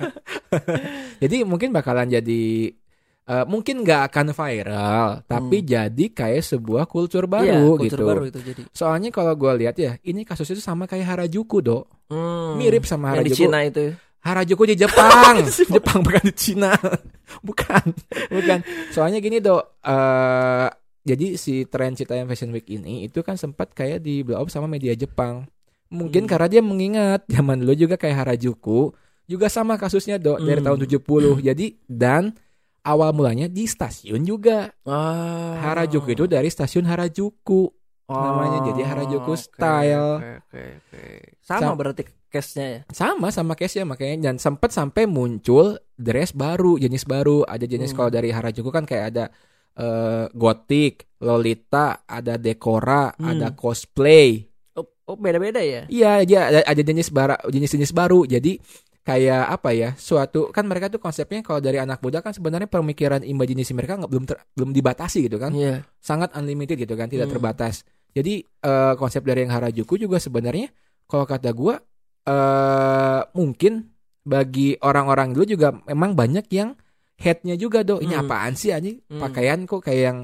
[1.23, 2.75] jadi mungkin bakalan jadi
[3.23, 7.39] eh, mungkin nggak akan viral, tapi jadi kayak sebuah kultur Hmm.
[7.39, 8.05] Baru kultur gitu.
[8.05, 8.63] baru itu jadi.
[8.69, 11.85] Soalnya kalau gue lihat ya, ini kasus itu sama kayak Harajuku, Dok.
[12.09, 12.57] Hmm.
[12.57, 13.41] Mirip sama yang di Harajuku.
[13.41, 13.85] Cina itu.
[14.19, 15.35] Harajuku di Jepang.
[15.49, 16.71] Jepang bukan di Cina.
[17.47, 17.85] bukan.
[18.29, 18.59] Bukan.
[18.91, 19.83] Soalnya gini, Dok.
[19.83, 20.69] eh
[21.03, 24.67] jadi si tren Citayam Fashion Week ini itu kan sempat kayak di blow up sama
[24.67, 25.51] media Jepang.
[25.89, 26.31] Mungkin Hmm.
[26.31, 30.67] karena dia mengingat zaman dulu juga kayak Harajuku juga sama kasusnya, Dok, dari Hmm.
[30.69, 31.03] tahun 70.
[31.49, 32.31] Jadi dan
[32.83, 34.71] awal mulanya di stasiun juga.
[34.83, 35.59] Ah.
[35.62, 37.71] Harajuku itu dari stasiun Harajuku.
[38.05, 40.21] namanya jadi Harajuku oke, style.
[40.21, 41.03] Oke, oke, oke.
[41.40, 42.81] Sama Sam- berarti case-nya ya.
[42.90, 47.99] sama sama case-nya makanya dan sempat sampai muncul dress baru jenis baru ada jenis Hmm.
[47.99, 49.25] kalau dari Harajuku kan kayak ada
[49.73, 53.33] eh, gothic lolita ada dekora Hmm.
[53.33, 55.88] ada cosplay Oh, oh beda-beda ya.
[55.88, 58.61] iya dia ada, ada jenis bara jenis-jenis baru jadi
[59.03, 63.21] kayak apa ya suatu kan mereka tuh konsepnya kalau dari anak muda kan sebenarnya pemikiran
[63.21, 65.83] imajinasi mereka nggak belum ter- belum dibatasi gitu kan Iya.
[65.99, 67.35] sangat unlimited gitu kan tidak Hmm.
[67.35, 67.83] terbatas
[68.15, 70.71] jadi eh, konsep dari yang Harajuku juga sebenarnya
[71.05, 71.83] kalau kata gua
[72.23, 73.91] eh mungkin
[74.23, 76.79] bagi orang-orang dulu juga memang banyak yang
[77.19, 78.23] headnya juga do ini Hmm.
[78.23, 79.19] apaan sih anjing Hmm.
[79.19, 80.19] pakaian kok kayak yang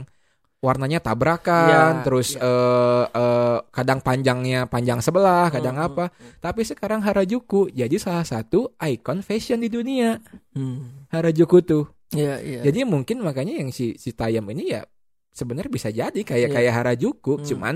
[0.58, 2.42] warnanya tabrakan Ya, terus ya.
[2.42, 8.22] eh, eh, kadang panjangnya panjang sebelah kadang Hmm, apa hmm, tapi sekarang Harajuku jadi salah
[8.22, 10.18] satu icon fashion di dunia
[10.50, 11.06] Hmm.
[11.08, 12.60] Harajuku tuh Iya, iya.
[12.64, 14.82] jadi mungkin makanya yang si si Tayam ini ya
[15.30, 16.50] sebenarnya bisa jadi kayak Iya.
[16.50, 17.46] kayak Harajuku, Hmm.
[17.46, 17.74] cuman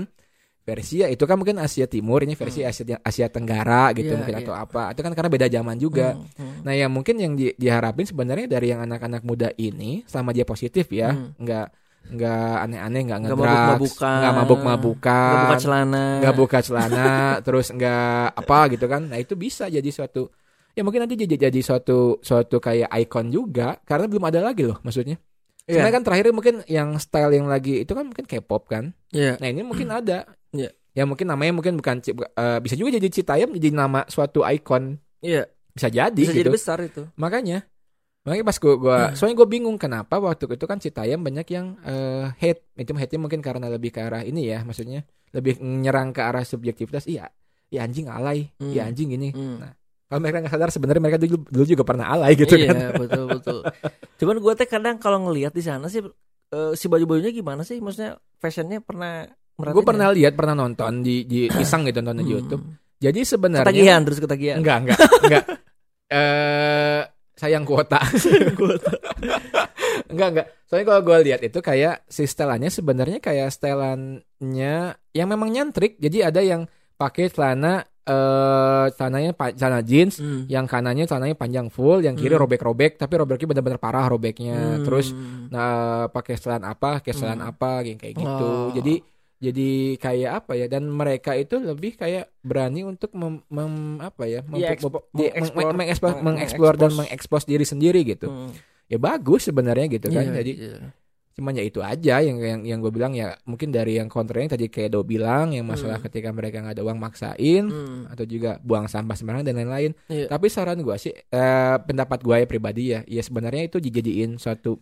[0.59, 2.67] versi ya itu kan mungkin Asia Timur ini versi Hmm.
[2.67, 4.43] Asia Asia Tenggara gitu Iya, mungkin iya.
[4.43, 4.91] atau apa.
[4.91, 6.15] Itu kan karena beda zaman juga.
[6.15, 6.59] Hmm, hmm.
[6.63, 10.89] Nah, yang mungkin yang di- diharapin sebenarnya dari yang anak-anak muda ini sama dia positif
[10.89, 11.35] ya, Hmm.
[11.37, 11.67] nggak
[12.03, 14.17] nggak aneh-aneh, nggak Nggak mabuk-mabukan.
[14.19, 16.03] nggak mabuk-mabukan, Nggak buka celana.
[16.19, 17.05] nggak buka celana,
[17.45, 19.01] terus nggak apa gitu kan.
[19.07, 20.27] Nah, itu bisa jadi suatu
[20.73, 24.81] ya mungkin nanti jadi jadi suatu suatu kayak icon juga karena belum ada lagi loh
[24.81, 25.21] maksudnya.
[25.63, 25.79] Iya.
[25.79, 28.91] Sebenarnya kan terakhir mungkin yang style yang lagi itu kan mungkin K-pop kan.
[29.13, 29.39] Iya.
[29.39, 30.27] Nah, ini mungkin ada.
[30.51, 30.73] Iya.
[30.93, 34.99] Ya mungkin namanya mungkin bukan eh, bisa juga jadi Citayam jadi nama suatu icon.
[35.23, 35.47] Iya.
[35.73, 36.41] Bisa jadi Bisa gitu.
[36.45, 37.07] jadi besar itu.
[37.15, 37.65] Makanya
[38.23, 39.15] Makanya pas gua, gua Hmm.
[39.15, 42.71] soalnya gue bingung kenapa waktu itu kan Citayam banyak yang eh, hate.
[42.73, 47.03] Itu hate mungkin karena lebih ke arah ini ya, maksudnya lebih nyerang ke arah subjektivitas.
[47.03, 47.27] Iya,
[47.67, 48.71] ya anjing alay, Hmm.
[48.71, 49.29] ya anjing ini.
[49.29, 49.59] Hmm.
[49.59, 49.71] Nah,
[50.07, 52.95] kalau mereka nggak sadar sebenarnya mereka dulu, dulu juga pernah alay gitu iya, kan.
[52.95, 53.59] betul betul.
[54.15, 55.99] Cuman gue teh kadang kalau ngelihat di sana sih
[56.49, 57.77] eh, si baju-bajunya gimana sih?
[57.77, 60.15] Maksudnya fashionnya pernah Gue pernah ya?
[60.15, 62.35] lihat, pernah nonton di, di iseng gitu nonton di Hmm.
[62.39, 62.63] YouTube.
[62.97, 64.57] Jadi sebenarnya Ketagihan terus ketagihan.
[64.63, 65.43] Enggak, enggak, enggak.
[66.13, 67.01] Eh
[67.43, 67.99] sayang kuota.
[70.11, 70.47] enggak, enggak.
[70.65, 74.75] Soalnya kalau gue lihat itu kayak si setelannya sebenarnya kayak setelannya
[75.11, 75.99] yang memang nyantrik.
[75.99, 80.43] Jadi ada yang pakai celana eh celananya pa- celana jeans, Hmm.
[80.51, 82.43] yang kanannya celananya panjang full, yang kiri Hmm.
[82.43, 84.79] robek-robek, tapi robeknya benar-benar parah robeknya.
[84.79, 84.83] Hmm.
[84.83, 85.15] Terus
[85.47, 87.51] nah pakai setelan apa, pakai setelan Hmm.
[87.55, 88.47] apa, kayak kayak gitu.
[88.51, 88.75] Oh.
[88.75, 88.99] Jadi
[89.43, 90.65] jadi kayak apa ya?
[90.65, 94.39] Dan mereka itu lebih kayak berani untuk mem, mem- apa ya?
[94.41, 97.43] mem- meng- mengeksplor- meng- mengeksplor, meng- mengeksplor dan mengekspos.
[97.43, 98.31] diri sendiri gitu.
[98.31, 98.55] Hmm.
[98.87, 100.23] Ya bagus sebenarnya gitu kan.
[100.23, 100.77] Iya, Jadi iya.
[101.33, 104.69] cuman ya itu aja yang yang yang gue bilang ya mungkin dari yang kontranya tadi
[104.69, 106.05] kayak Do bilang yang masalah Hmm.
[106.05, 108.05] ketika mereka nggak ada uang maksain Hmm.
[108.05, 109.91] atau juga buang sampah sembarangan dan lain-lain.
[110.07, 110.29] Iya.
[110.29, 114.77] Tapi saran gue sih eh, pendapat gue ya pribadi ya, ya sebenarnya itu dijadiin suatu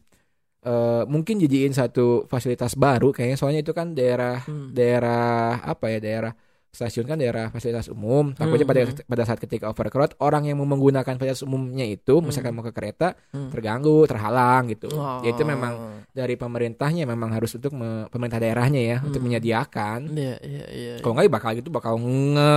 [0.61, 4.71] eh, mungkin jadiin satu fasilitas baru kayaknya soalnya itu kan daerah Hmm.
[4.71, 6.33] daerah apa ya daerah
[6.71, 9.03] stasiun kan daerah fasilitas umum takutnya Hmm, pada hmm.
[9.03, 13.11] pada saat ketika overcrowd orang yang mau menggunakan fasilitas umumnya itu misalkan mau ke kereta
[13.35, 13.51] Hmm.
[13.51, 15.19] terganggu terhalang gitu Oh.
[15.19, 15.73] Ya, itu memang
[16.11, 19.27] dari pemerintahnya memang harus untuk me- pemerintah daerahnya ya untuk Hmm.
[19.27, 20.93] menyediakan Iya, iya, iya.
[21.03, 22.55] kalau nggak bakal gitu bakal nge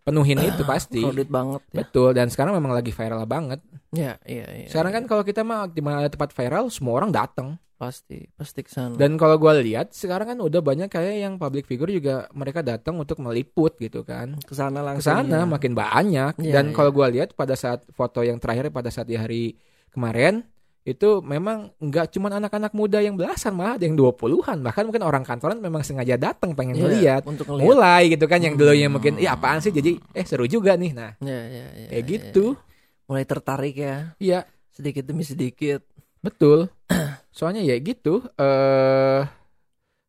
[0.00, 1.76] penuhin itu pasti Crowded banget ya.
[1.80, 4.68] betul dan sekarang memang lagi viral banget Iya, iya, iya.
[4.68, 8.60] sekarang kan kalau kita mah di mana ada tempat viral semua orang datang pasti pasti
[8.60, 8.92] ke sana.
[8.92, 12.98] dan kalau gue lihat sekarang kan udah banyak kayak yang public figure juga mereka datang
[12.98, 15.14] untuk meliput gitu kan ke sana ke langsung.
[15.14, 15.46] sana ya.
[15.46, 16.74] makin banyak Iya, dan iya.
[16.74, 19.54] kalau gue lihat pada saat foto yang terakhir pada saat di hari
[19.88, 20.42] kemarin
[20.82, 25.20] itu memang nggak cuma anak-anak muda yang belasan malah ada yang 20-an bahkan mungkin orang
[25.22, 27.66] kantoran memang sengaja datang pengen Iya, ngeliat untuk ngeliat.
[27.66, 28.94] mulai gitu kan yang dulunya Hmm.
[28.94, 31.86] mungkin ya apaan sih jadi eh seru juga nih nah Iya, iya, iya.
[31.88, 32.66] kayak iya, gitu iya.
[33.04, 35.80] Mulai tertarik ya, iya sedikit demi sedikit.
[36.18, 36.68] betul
[37.32, 39.22] soalnya ya gitu eh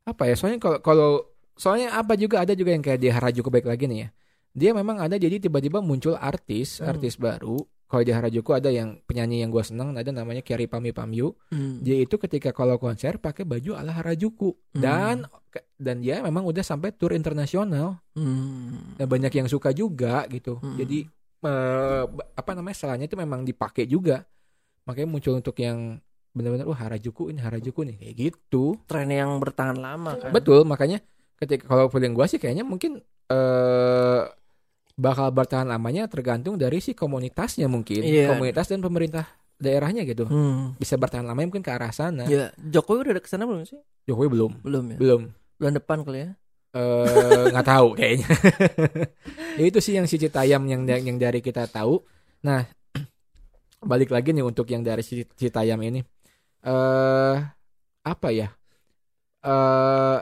[0.03, 1.09] apa ya soalnya kalau kalau
[1.53, 4.09] soalnya apa juga ada juga yang kayak di Harajuku baik lagi nih ya
[4.51, 6.89] dia memang ada jadi tiba-tiba muncul artis Hmm.
[6.89, 10.93] artis baru kalau di Harajuku ada yang penyanyi yang gue seneng ada namanya Kyari Pami
[10.93, 11.81] Pamyu Hmm.
[11.81, 14.79] dia itu ketika kalau konser pakai baju ala Harajuku Hmm.
[14.79, 15.15] dan
[15.75, 18.93] dan dia memang udah sampai tour internasional Hmm.
[18.95, 20.77] dan banyak yang suka juga gitu Hmm.
[20.77, 22.03] jadi eh,
[22.35, 24.21] apa namanya salahnya itu memang dipakai juga
[24.83, 25.97] makanya muncul untuk yang
[26.29, 30.29] benar-benar wah Harajuku ini Harajuku nih kayak gitu Tren yang bertahan lama kan.
[30.29, 31.01] betul makanya
[31.35, 34.21] ketika kalau feeling gue sih kayaknya mungkin eh
[34.99, 38.27] bakal bertahan lamanya tergantung dari si komunitasnya mungkin Iya.
[38.29, 39.23] komunitas dan pemerintah
[39.55, 40.75] daerahnya gitu Hmm.
[40.75, 43.79] bisa bertahan lama mungkin ke arah sana Ya, Jokowi udah ada ke sana belum sih?
[44.05, 44.97] Jokowi belum Belum ya.
[44.97, 45.21] belum
[45.55, 46.29] Bulan depan kali ya.
[46.69, 48.29] eh nggak tahu kayaknya
[49.55, 51.97] ya itu sih yang si Citayam yang yang dari kita tahu
[52.39, 52.61] nah
[53.81, 56.03] balik lagi nih untuk yang dari si Citayam ini
[56.61, 57.35] eh
[58.01, 58.53] apa ya
[59.41, 60.17] eh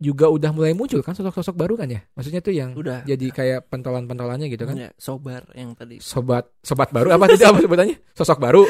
[0.00, 3.04] juga udah mulai muncul kan sosok-sosok baru kan ya maksudnya tuh yang Udah.
[3.04, 6.00] jadi kayak pentolan-pentolannya gitu kan Ya, sobar yang tadi.
[6.00, 8.64] sobat sobat baru apa tadi apa sebutannya sosok baru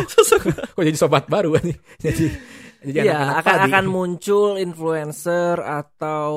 [0.74, 1.70] kok jadi sobat baru kan
[2.04, 2.26] jadi
[2.82, 3.68] jadi Iya, anak-anak akan tadi.
[3.70, 6.32] akan muncul influencer atau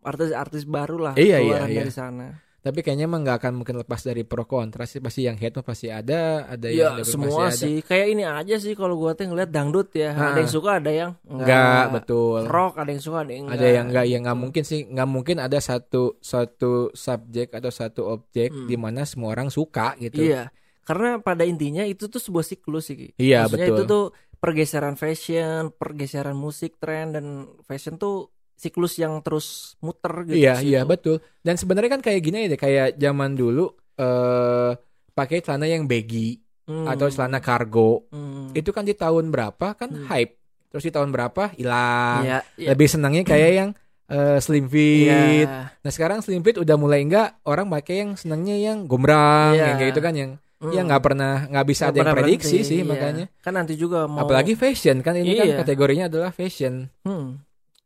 [0.00, 1.80] artis-artis baru lah Iya, iya, iya.
[1.80, 2.28] dari sana.
[2.60, 5.64] Tapi kayaknya emang nggak akan mungkin lepas dari pro kontra sih pasti yang hate mah
[5.64, 7.56] pasti ada ada Ya, yang semua pasti ada.
[7.56, 7.76] sih.
[7.80, 10.12] Kayak ini aja sih kalau gua tuh ngeliat dangdut ya.
[10.12, 10.30] Ah.
[10.30, 12.40] Ada yang suka, ada yang Enggak, betul.
[12.44, 15.36] Rock, ada yang suka, ada yang Ada yang enggak, ya nggak mungkin sih, nggak mungkin
[15.38, 18.66] ada satu satu subjek atau satu objek Hmm.
[18.66, 20.20] di mana semua orang suka gitu.
[20.20, 20.52] Iya.
[20.80, 23.14] Karena pada intinya itu tuh sebuah siklus sih.
[23.14, 23.78] Iya, Maksudnya betul.
[23.78, 24.04] itu tuh
[24.36, 27.24] pergeseran fashion, pergeseran musik, tren dan
[27.62, 30.36] fashion tuh siklus yang terus muter gitu.
[30.36, 31.24] Iya, iya betul.
[31.40, 34.76] Dan sebenarnya kan kayak gini aja, kayak zaman dulu eh
[35.10, 36.36] pakai celana yang baggy
[36.68, 36.86] Hmm.
[36.86, 38.04] atau celana kargo.
[38.12, 38.52] Hmm.
[38.52, 40.06] Itu kan di tahun berapa kan Hmm.
[40.06, 40.38] hype.
[40.70, 42.22] Terus di tahun berapa hilang.
[42.22, 42.68] Iya, iya.
[42.70, 43.70] Lebih senangnya kayak yang
[44.06, 45.46] eh, slim fit.
[45.46, 45.70] Iya.
[45.70, 49.66] Nah, sekarang slim fit udah mulai enggak orang pakai yang senangnya yang gombrang, Iya.
[49.66, 50.70] yang kayak gitu kan yang Hmm.
[50.70, 52.86] ya nggak pernah nggak bisa Nggak ada yang prediksi berhenti, sih iya.
[52.86, 53.26] makanya.
[53.38, 55.42] Kan nanti juga mau Apalagi fashion kan ini Iya.
[55.56, 56.90] kan kategorinya adalah fashion.
[57.00, 57.38] Hmm.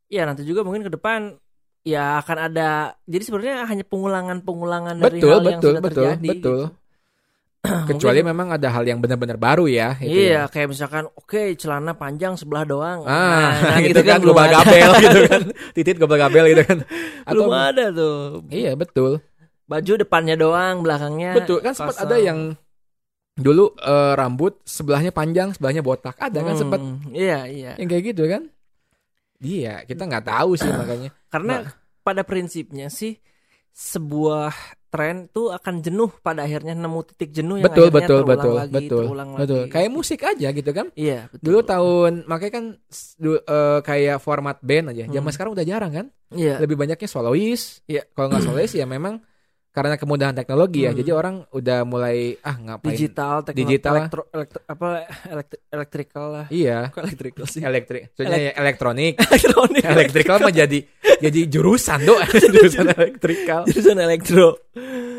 [0.06, 1.34] Iya nanti juga mungkin ke depan
[1.80, 2.68] ya akan ada
[3.04, 6.28] jadi sebenarnya hanya pengulangan-pengulangan dari Betul, hal yang betul, sudah betul, terjadi.
[6.30, 6.34] betul.
[6.34, 6.56] gitu.
[7.88, 9.96] Kecuali Mungkin- memang ada hal yang benar-benar baru ya.
[9.96, 10.42] itu Iya, ya.
[10.46, 13.04] kayak misalkan oke celana panjang sebelah doang.
[13.04, 14.54] Ah, Nah, gitu itu kan belum global ada.
[14.58, 15.42] gabel gitu kan.
[15.72, 16.78] Titit global gabel gitu kan.
[17.26, 18.16] Belum Atau ada tuh.
[18.48, 19.12] Iya, betul.
[19.64, 21.32] Baju depannya doang, belakangnya.
[21.34, 22.52] Betul, kan sempat ada yang
[23.34, 26.14] dulu eh, rambut sebelahnya panjang, sebelahnya botak.
[26.16, 27.72] Ada kan Hmm, sempat Iya, iya.
[27.74, 28.52] yang kayak gitu kan.
[29.44, 31.12] Iya, kita nggak tahu sih makanya.
[31.28, 31.70] Karena Nah.
[32.00, 33.20] pada prinsipnya sih
[33.70, 34.54] sebuah
[34.88, 38.54] tren tuh akan jenuh pada akhirnya nemu titik jenuh yang Betul, akhirnya betul, terulang betul,
[38.54, 39.58] lagi, betul, terulang betul.
[39.58, 39.72] lagi.
[39.74, 40.86] Kayak musik aja gitu kan.
[40.94, 41.42] Iya, betul.
[41.42, 42.64] Dulu tahun makanya kan
[43.18, 45.04] du- eh, kayak format band aja.
[45.04, 45.34] Zaman Hmm.
[45.34, 46.06] sekarang udah jarang kan.
[46.30, 46.62] Iya.
[46.62, 47.82] Lebih banyaknya solois.
[47.84, 48.06] Iya.
[48.14, 49.18] Kalau nggak solois ya memang
[49.74, 50.94] karena kemudahan teknologi ya.
[50.94, 51.02] Hmm.
[51.02, 53.92] Jadi orang udah mulai ah ngapain digital, teknologi, Digital.
[53.98, 54.86] elektro, elektro- apa
[55.26, 56.46] elektri, elektrikal lah.
[56.46, 57.60] Iya, Kok elektrikal sih?
[57.66, 58.02] elektrik.
[58.14, 59.18] Soalnya ya elektronik.
[59.26, 59.82] Elektronik.
[59.82, 60.78] Elektrikal mah jadi
[61.50, 62.22] jurusan doh,
[62.54, 63.66] jurusan elektrikal.
[63.66, 64.62] Jurusan elektro.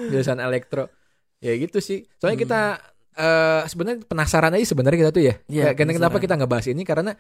[0.08, 0.88] jurusan elektro.
[1.44, 2.08] Ya gitu sih.
[2.16, 2.62] Soalnya kita
[3.16, 5.36] eh sebenarnya penasaran aja sebenarnya kita tuh ya.
[5.76, 7.12] Kayak kenapa kita ngebahas ini karena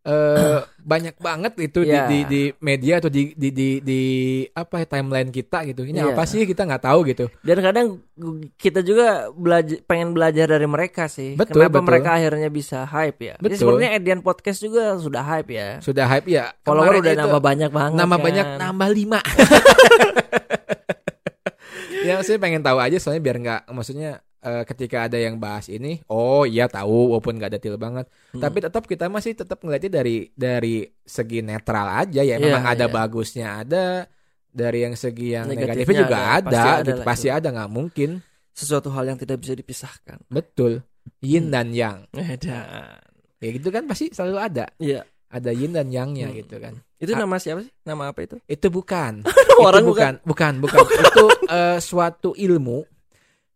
[0.00, 2.08] eh banyak banget itu di, Iya.
[2.08, 4.00] di di media atau di di di, di
[4.48, 5.84] apa ya, timeline kita gitu.
[5.84, 6.16] Ini Iya.
[6.16, 7.28] apa sih kita nggak tahu gitu.
[7.44, 7.86] Dan kadang
[8.56, 11.36] kita juga belajar pengen belajar dari mereka sih.
[11.36, 11.88] Betul, Kenapa betul.
[11.92, 13.34] mereka akhirnya bisa hype ya?
[13.36, 13.60] Jadi Betul.
[13.60, 15.68] sebenarnya Edian Podcast juga sudah hype ya.
[15.84, 16.44] Sudah hype ya.
[16.64, 17.96] Follower udah itu nambah banyak banget.
[18.00, 18.24] nambah kan.
[18.24, 19.20] banyak nambah lima.
[22.00, 26.00] ya maksudnya pengen tahu aja soalnya biar nggak maksudnya eh, ketika ada yang bahas ini,
[26.08, 28.08] oh iya tahu walaupun nggak detail banget.
[28.32, 28.40] Hmm.
[28.40, 32.36] Tapi tetap kita masih tetap ngeliatnya dari dari segi netral aja ya.
[32.36, 32.92] Iya, Memang ada iya.
[32.92, 33.84] bagusnya ada,
[34.50, 37.00] dari yang segi yang Negatifnya negatifnya juga ada, ada, pasti ada gitu.
[37.06, 37.36] Pasti itu.
[37.36, 38.10] ada nggak mungkin.
[38.50, 40.18] Sesuatu hal yang tidak bisa dipisahkan.
[40.26, 40.82] Betul.
[41.22, 41.54] Yin Hmm.
[41.54, 41.98] dan yang.
[42.12, 42.98] Edan.
[43.40, 44.66] Ya gitu kan pasti selalu ada.
[44.76, 45.06] Iya.
[45.30, 46.36] Ada yin dan yangnya Hmm.
[46.42, 46.74] gitu kan.
[46.98, 47.22] Itu Ah.
[47.22, 47.72] nama siapa sih?
[47.86, 48.36] Nama apa itu?
[48.44, 49.22] Itu bukan.
[49.64, 50.78] Orang itu bukan, bukan, bukan.
[50.82, 52.84] itu eh, suatu ilmu,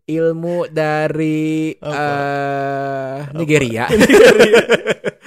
[0.05, 1.91] ilmu dari Apa?
[1.91, 3.85] eh Nigeria.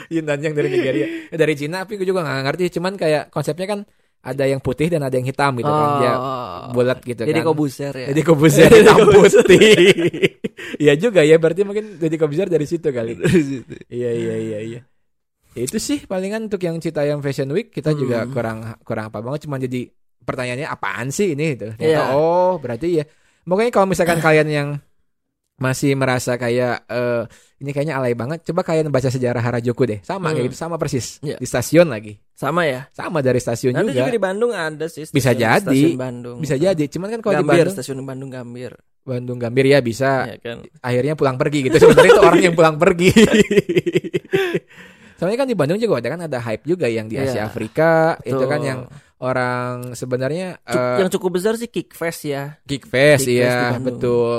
[0.08, 1.84] Yin dan yang dari Nigeria, Eh, dari Cina.
[1.84, 2.63] Tapi gue juga nggak ngerti.
[2.72, 3.80] Cuman kayak konsepnya kan
[4.20, 5.90] ada yang putih dan ada yang hitam gitu kan.
[6.00, 6.72] Dia Oh.
[6.72, 7.48] bulat gitu Jadi kan.
[7.48, 8.08] Kobuser ya.
[8.12, 9.76] Jadi Kobuser hitam putih.
[10.78, 11.38] Iya juga ya.
[11.38, 13.18] Berarti mungkin jadi Kobuser dari situ kali.
[13.98, 14.80] Iya iya iya iya.
[15.54, 18.32] Ya, itu sih palingan untuk yang Citayam Fashion Week kita juga Hmm.
[18.32, 19.90] kurang kurang apa banget cuman jadi
[20.22, 21.56] pertanyaannya apaan sih ini.
[21.56, 22.13] Ternyata, Iya.
[22.13, 23.06] Oh, berarti ya.
[23.47, 24.69] Pokoknya kalau misalkan kalian yang
[25.57, 27.23] masih merasa kayak eh
[27.57, 29.99] ini kayaknya alay banget, coba kalian baca sejarah Harajuku deh.
[30.03, 30.47] Sama kayak Hmm.
[30.51, 31.17] gitu, sama persis.
[31.19, 31.39] Iya.
[31.39, 32.19] Di stasiun lagi.
[32.31, 32.86] Sama ya.
[32.91, 34.05] Sama dari stasiun Nanti juga.
[34.05, 35.07] juga di Bandung ada sih.
[35.07, 35.79] Bisa stasiun- jadi.
[35.81, 36.38] Stasiun Bandung.
[36.38, 36.83] Bisa jadi.
[36.86, 38.77] Cuman kan kalau di Bandung, stasiun Bandung Gambir.
[39.01, 40.27] Bandung Gambir ya bisa.
[40.27, 40.57] Iya kan.
[40.77, 43.10] akhirnya pulang pergi gitu sebenarnya itu orang yang pulang pergi
[45.17, 47.91] soalnya kan di Bandung juga ada kan ada hype juga yang di Asia Iya, Afrika
[48.21, 48.47] itu Betul.
[48.47, 48.80] kan yang
[49.17, 52.62] orang sebenarnya Cuk- eh, yang cukup besar sih Kickfest ya.
[52.63, 53.86] Kickfest di iya Bandung.
[53.91, 54.38] betul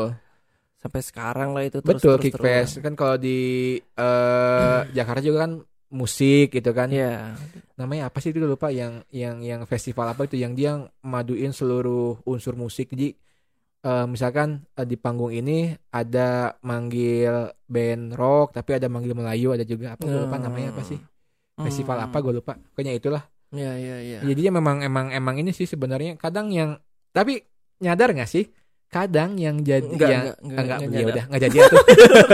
[0.79, 3.39] Sampai sekarang lah itu terus betul Kickfest kan kalau di
[3.79, 5.53] eh, Jakarta juga kan
[5.89, 7.35] musik gitu kan Iya.
[7.75, 12.23] namanya apa sih itu lupa yang yang yang festival apa itu yang dia maduin seluruh
[12.23, 13.17] unsur musik jadi
[13.89, 19.65] eh, misalkan eh, di panggung ini ada manggil band rock tapi ada manggil Melayu ada
[19.65, 21.01] juga apa gue lupa namanya apa sih.
[21.59, 22.55] Festival apa gue lupa.
[22.55, 23.25] Pokoknya itulah.
[23.49, 24.19] Iya iya iya.
[24.29, 26.77] jadinya memang emang emang ini sih sebenarnya kadang yang
[27.17, 27.41] tapi
[27.81, 28.45] nyadar nggak sih?
[28.93, 31.09] Kadang yang jadi Enggak, yang enggak, enggak, enggak, enggak ya nyadar.
[31.09, 31.83] udah nggak jadi tuh.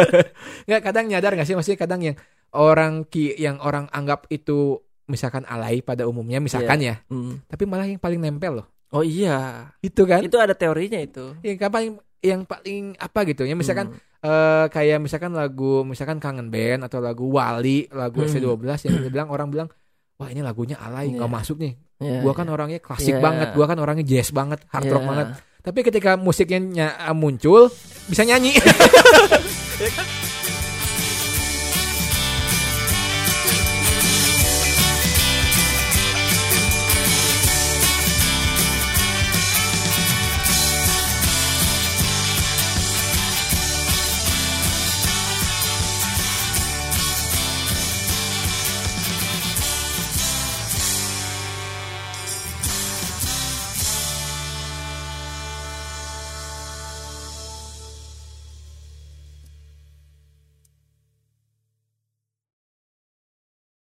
[0.70, 1.56] Nggak kadang nyadar nggak sih?
[1.58, 2.16] Maksudnya kadang yang
[2.54, 6.96] orang ki yang orang anggap itu misalkan alay pada umumnya misalkan ya.
[7.12, 7.44] Hmm.
[7.44, 9.70] tapi malah yang paling nempel loh Oh iya.
[9.80, 11.36] itu kan Itu ada teorinya itu.
[11.40, 14.00] yang paling yang paling apa gitu ya misalkan Hmm.
[14.24, 18.30] eh kayak misalkan lagu misalkan kangen band atau lagu Wali lagu Hmm.
[18.30, 19.68] S12 yang bilang orang bilang
[20.16, 21.36] wah ini lagunya alay nggak Iya.
[21.36, 23.20] masuk nih Iya, gua kan orangnya klasik Iya.
[23.20, 25.10] banget gua kan orangnya jazz banget hard rock Iya.
[25.10, 25.26] banget
[25.60, 27.68] tapi ketika musiknya ny- muncul
[28.08, 28.56] bisa nyanyi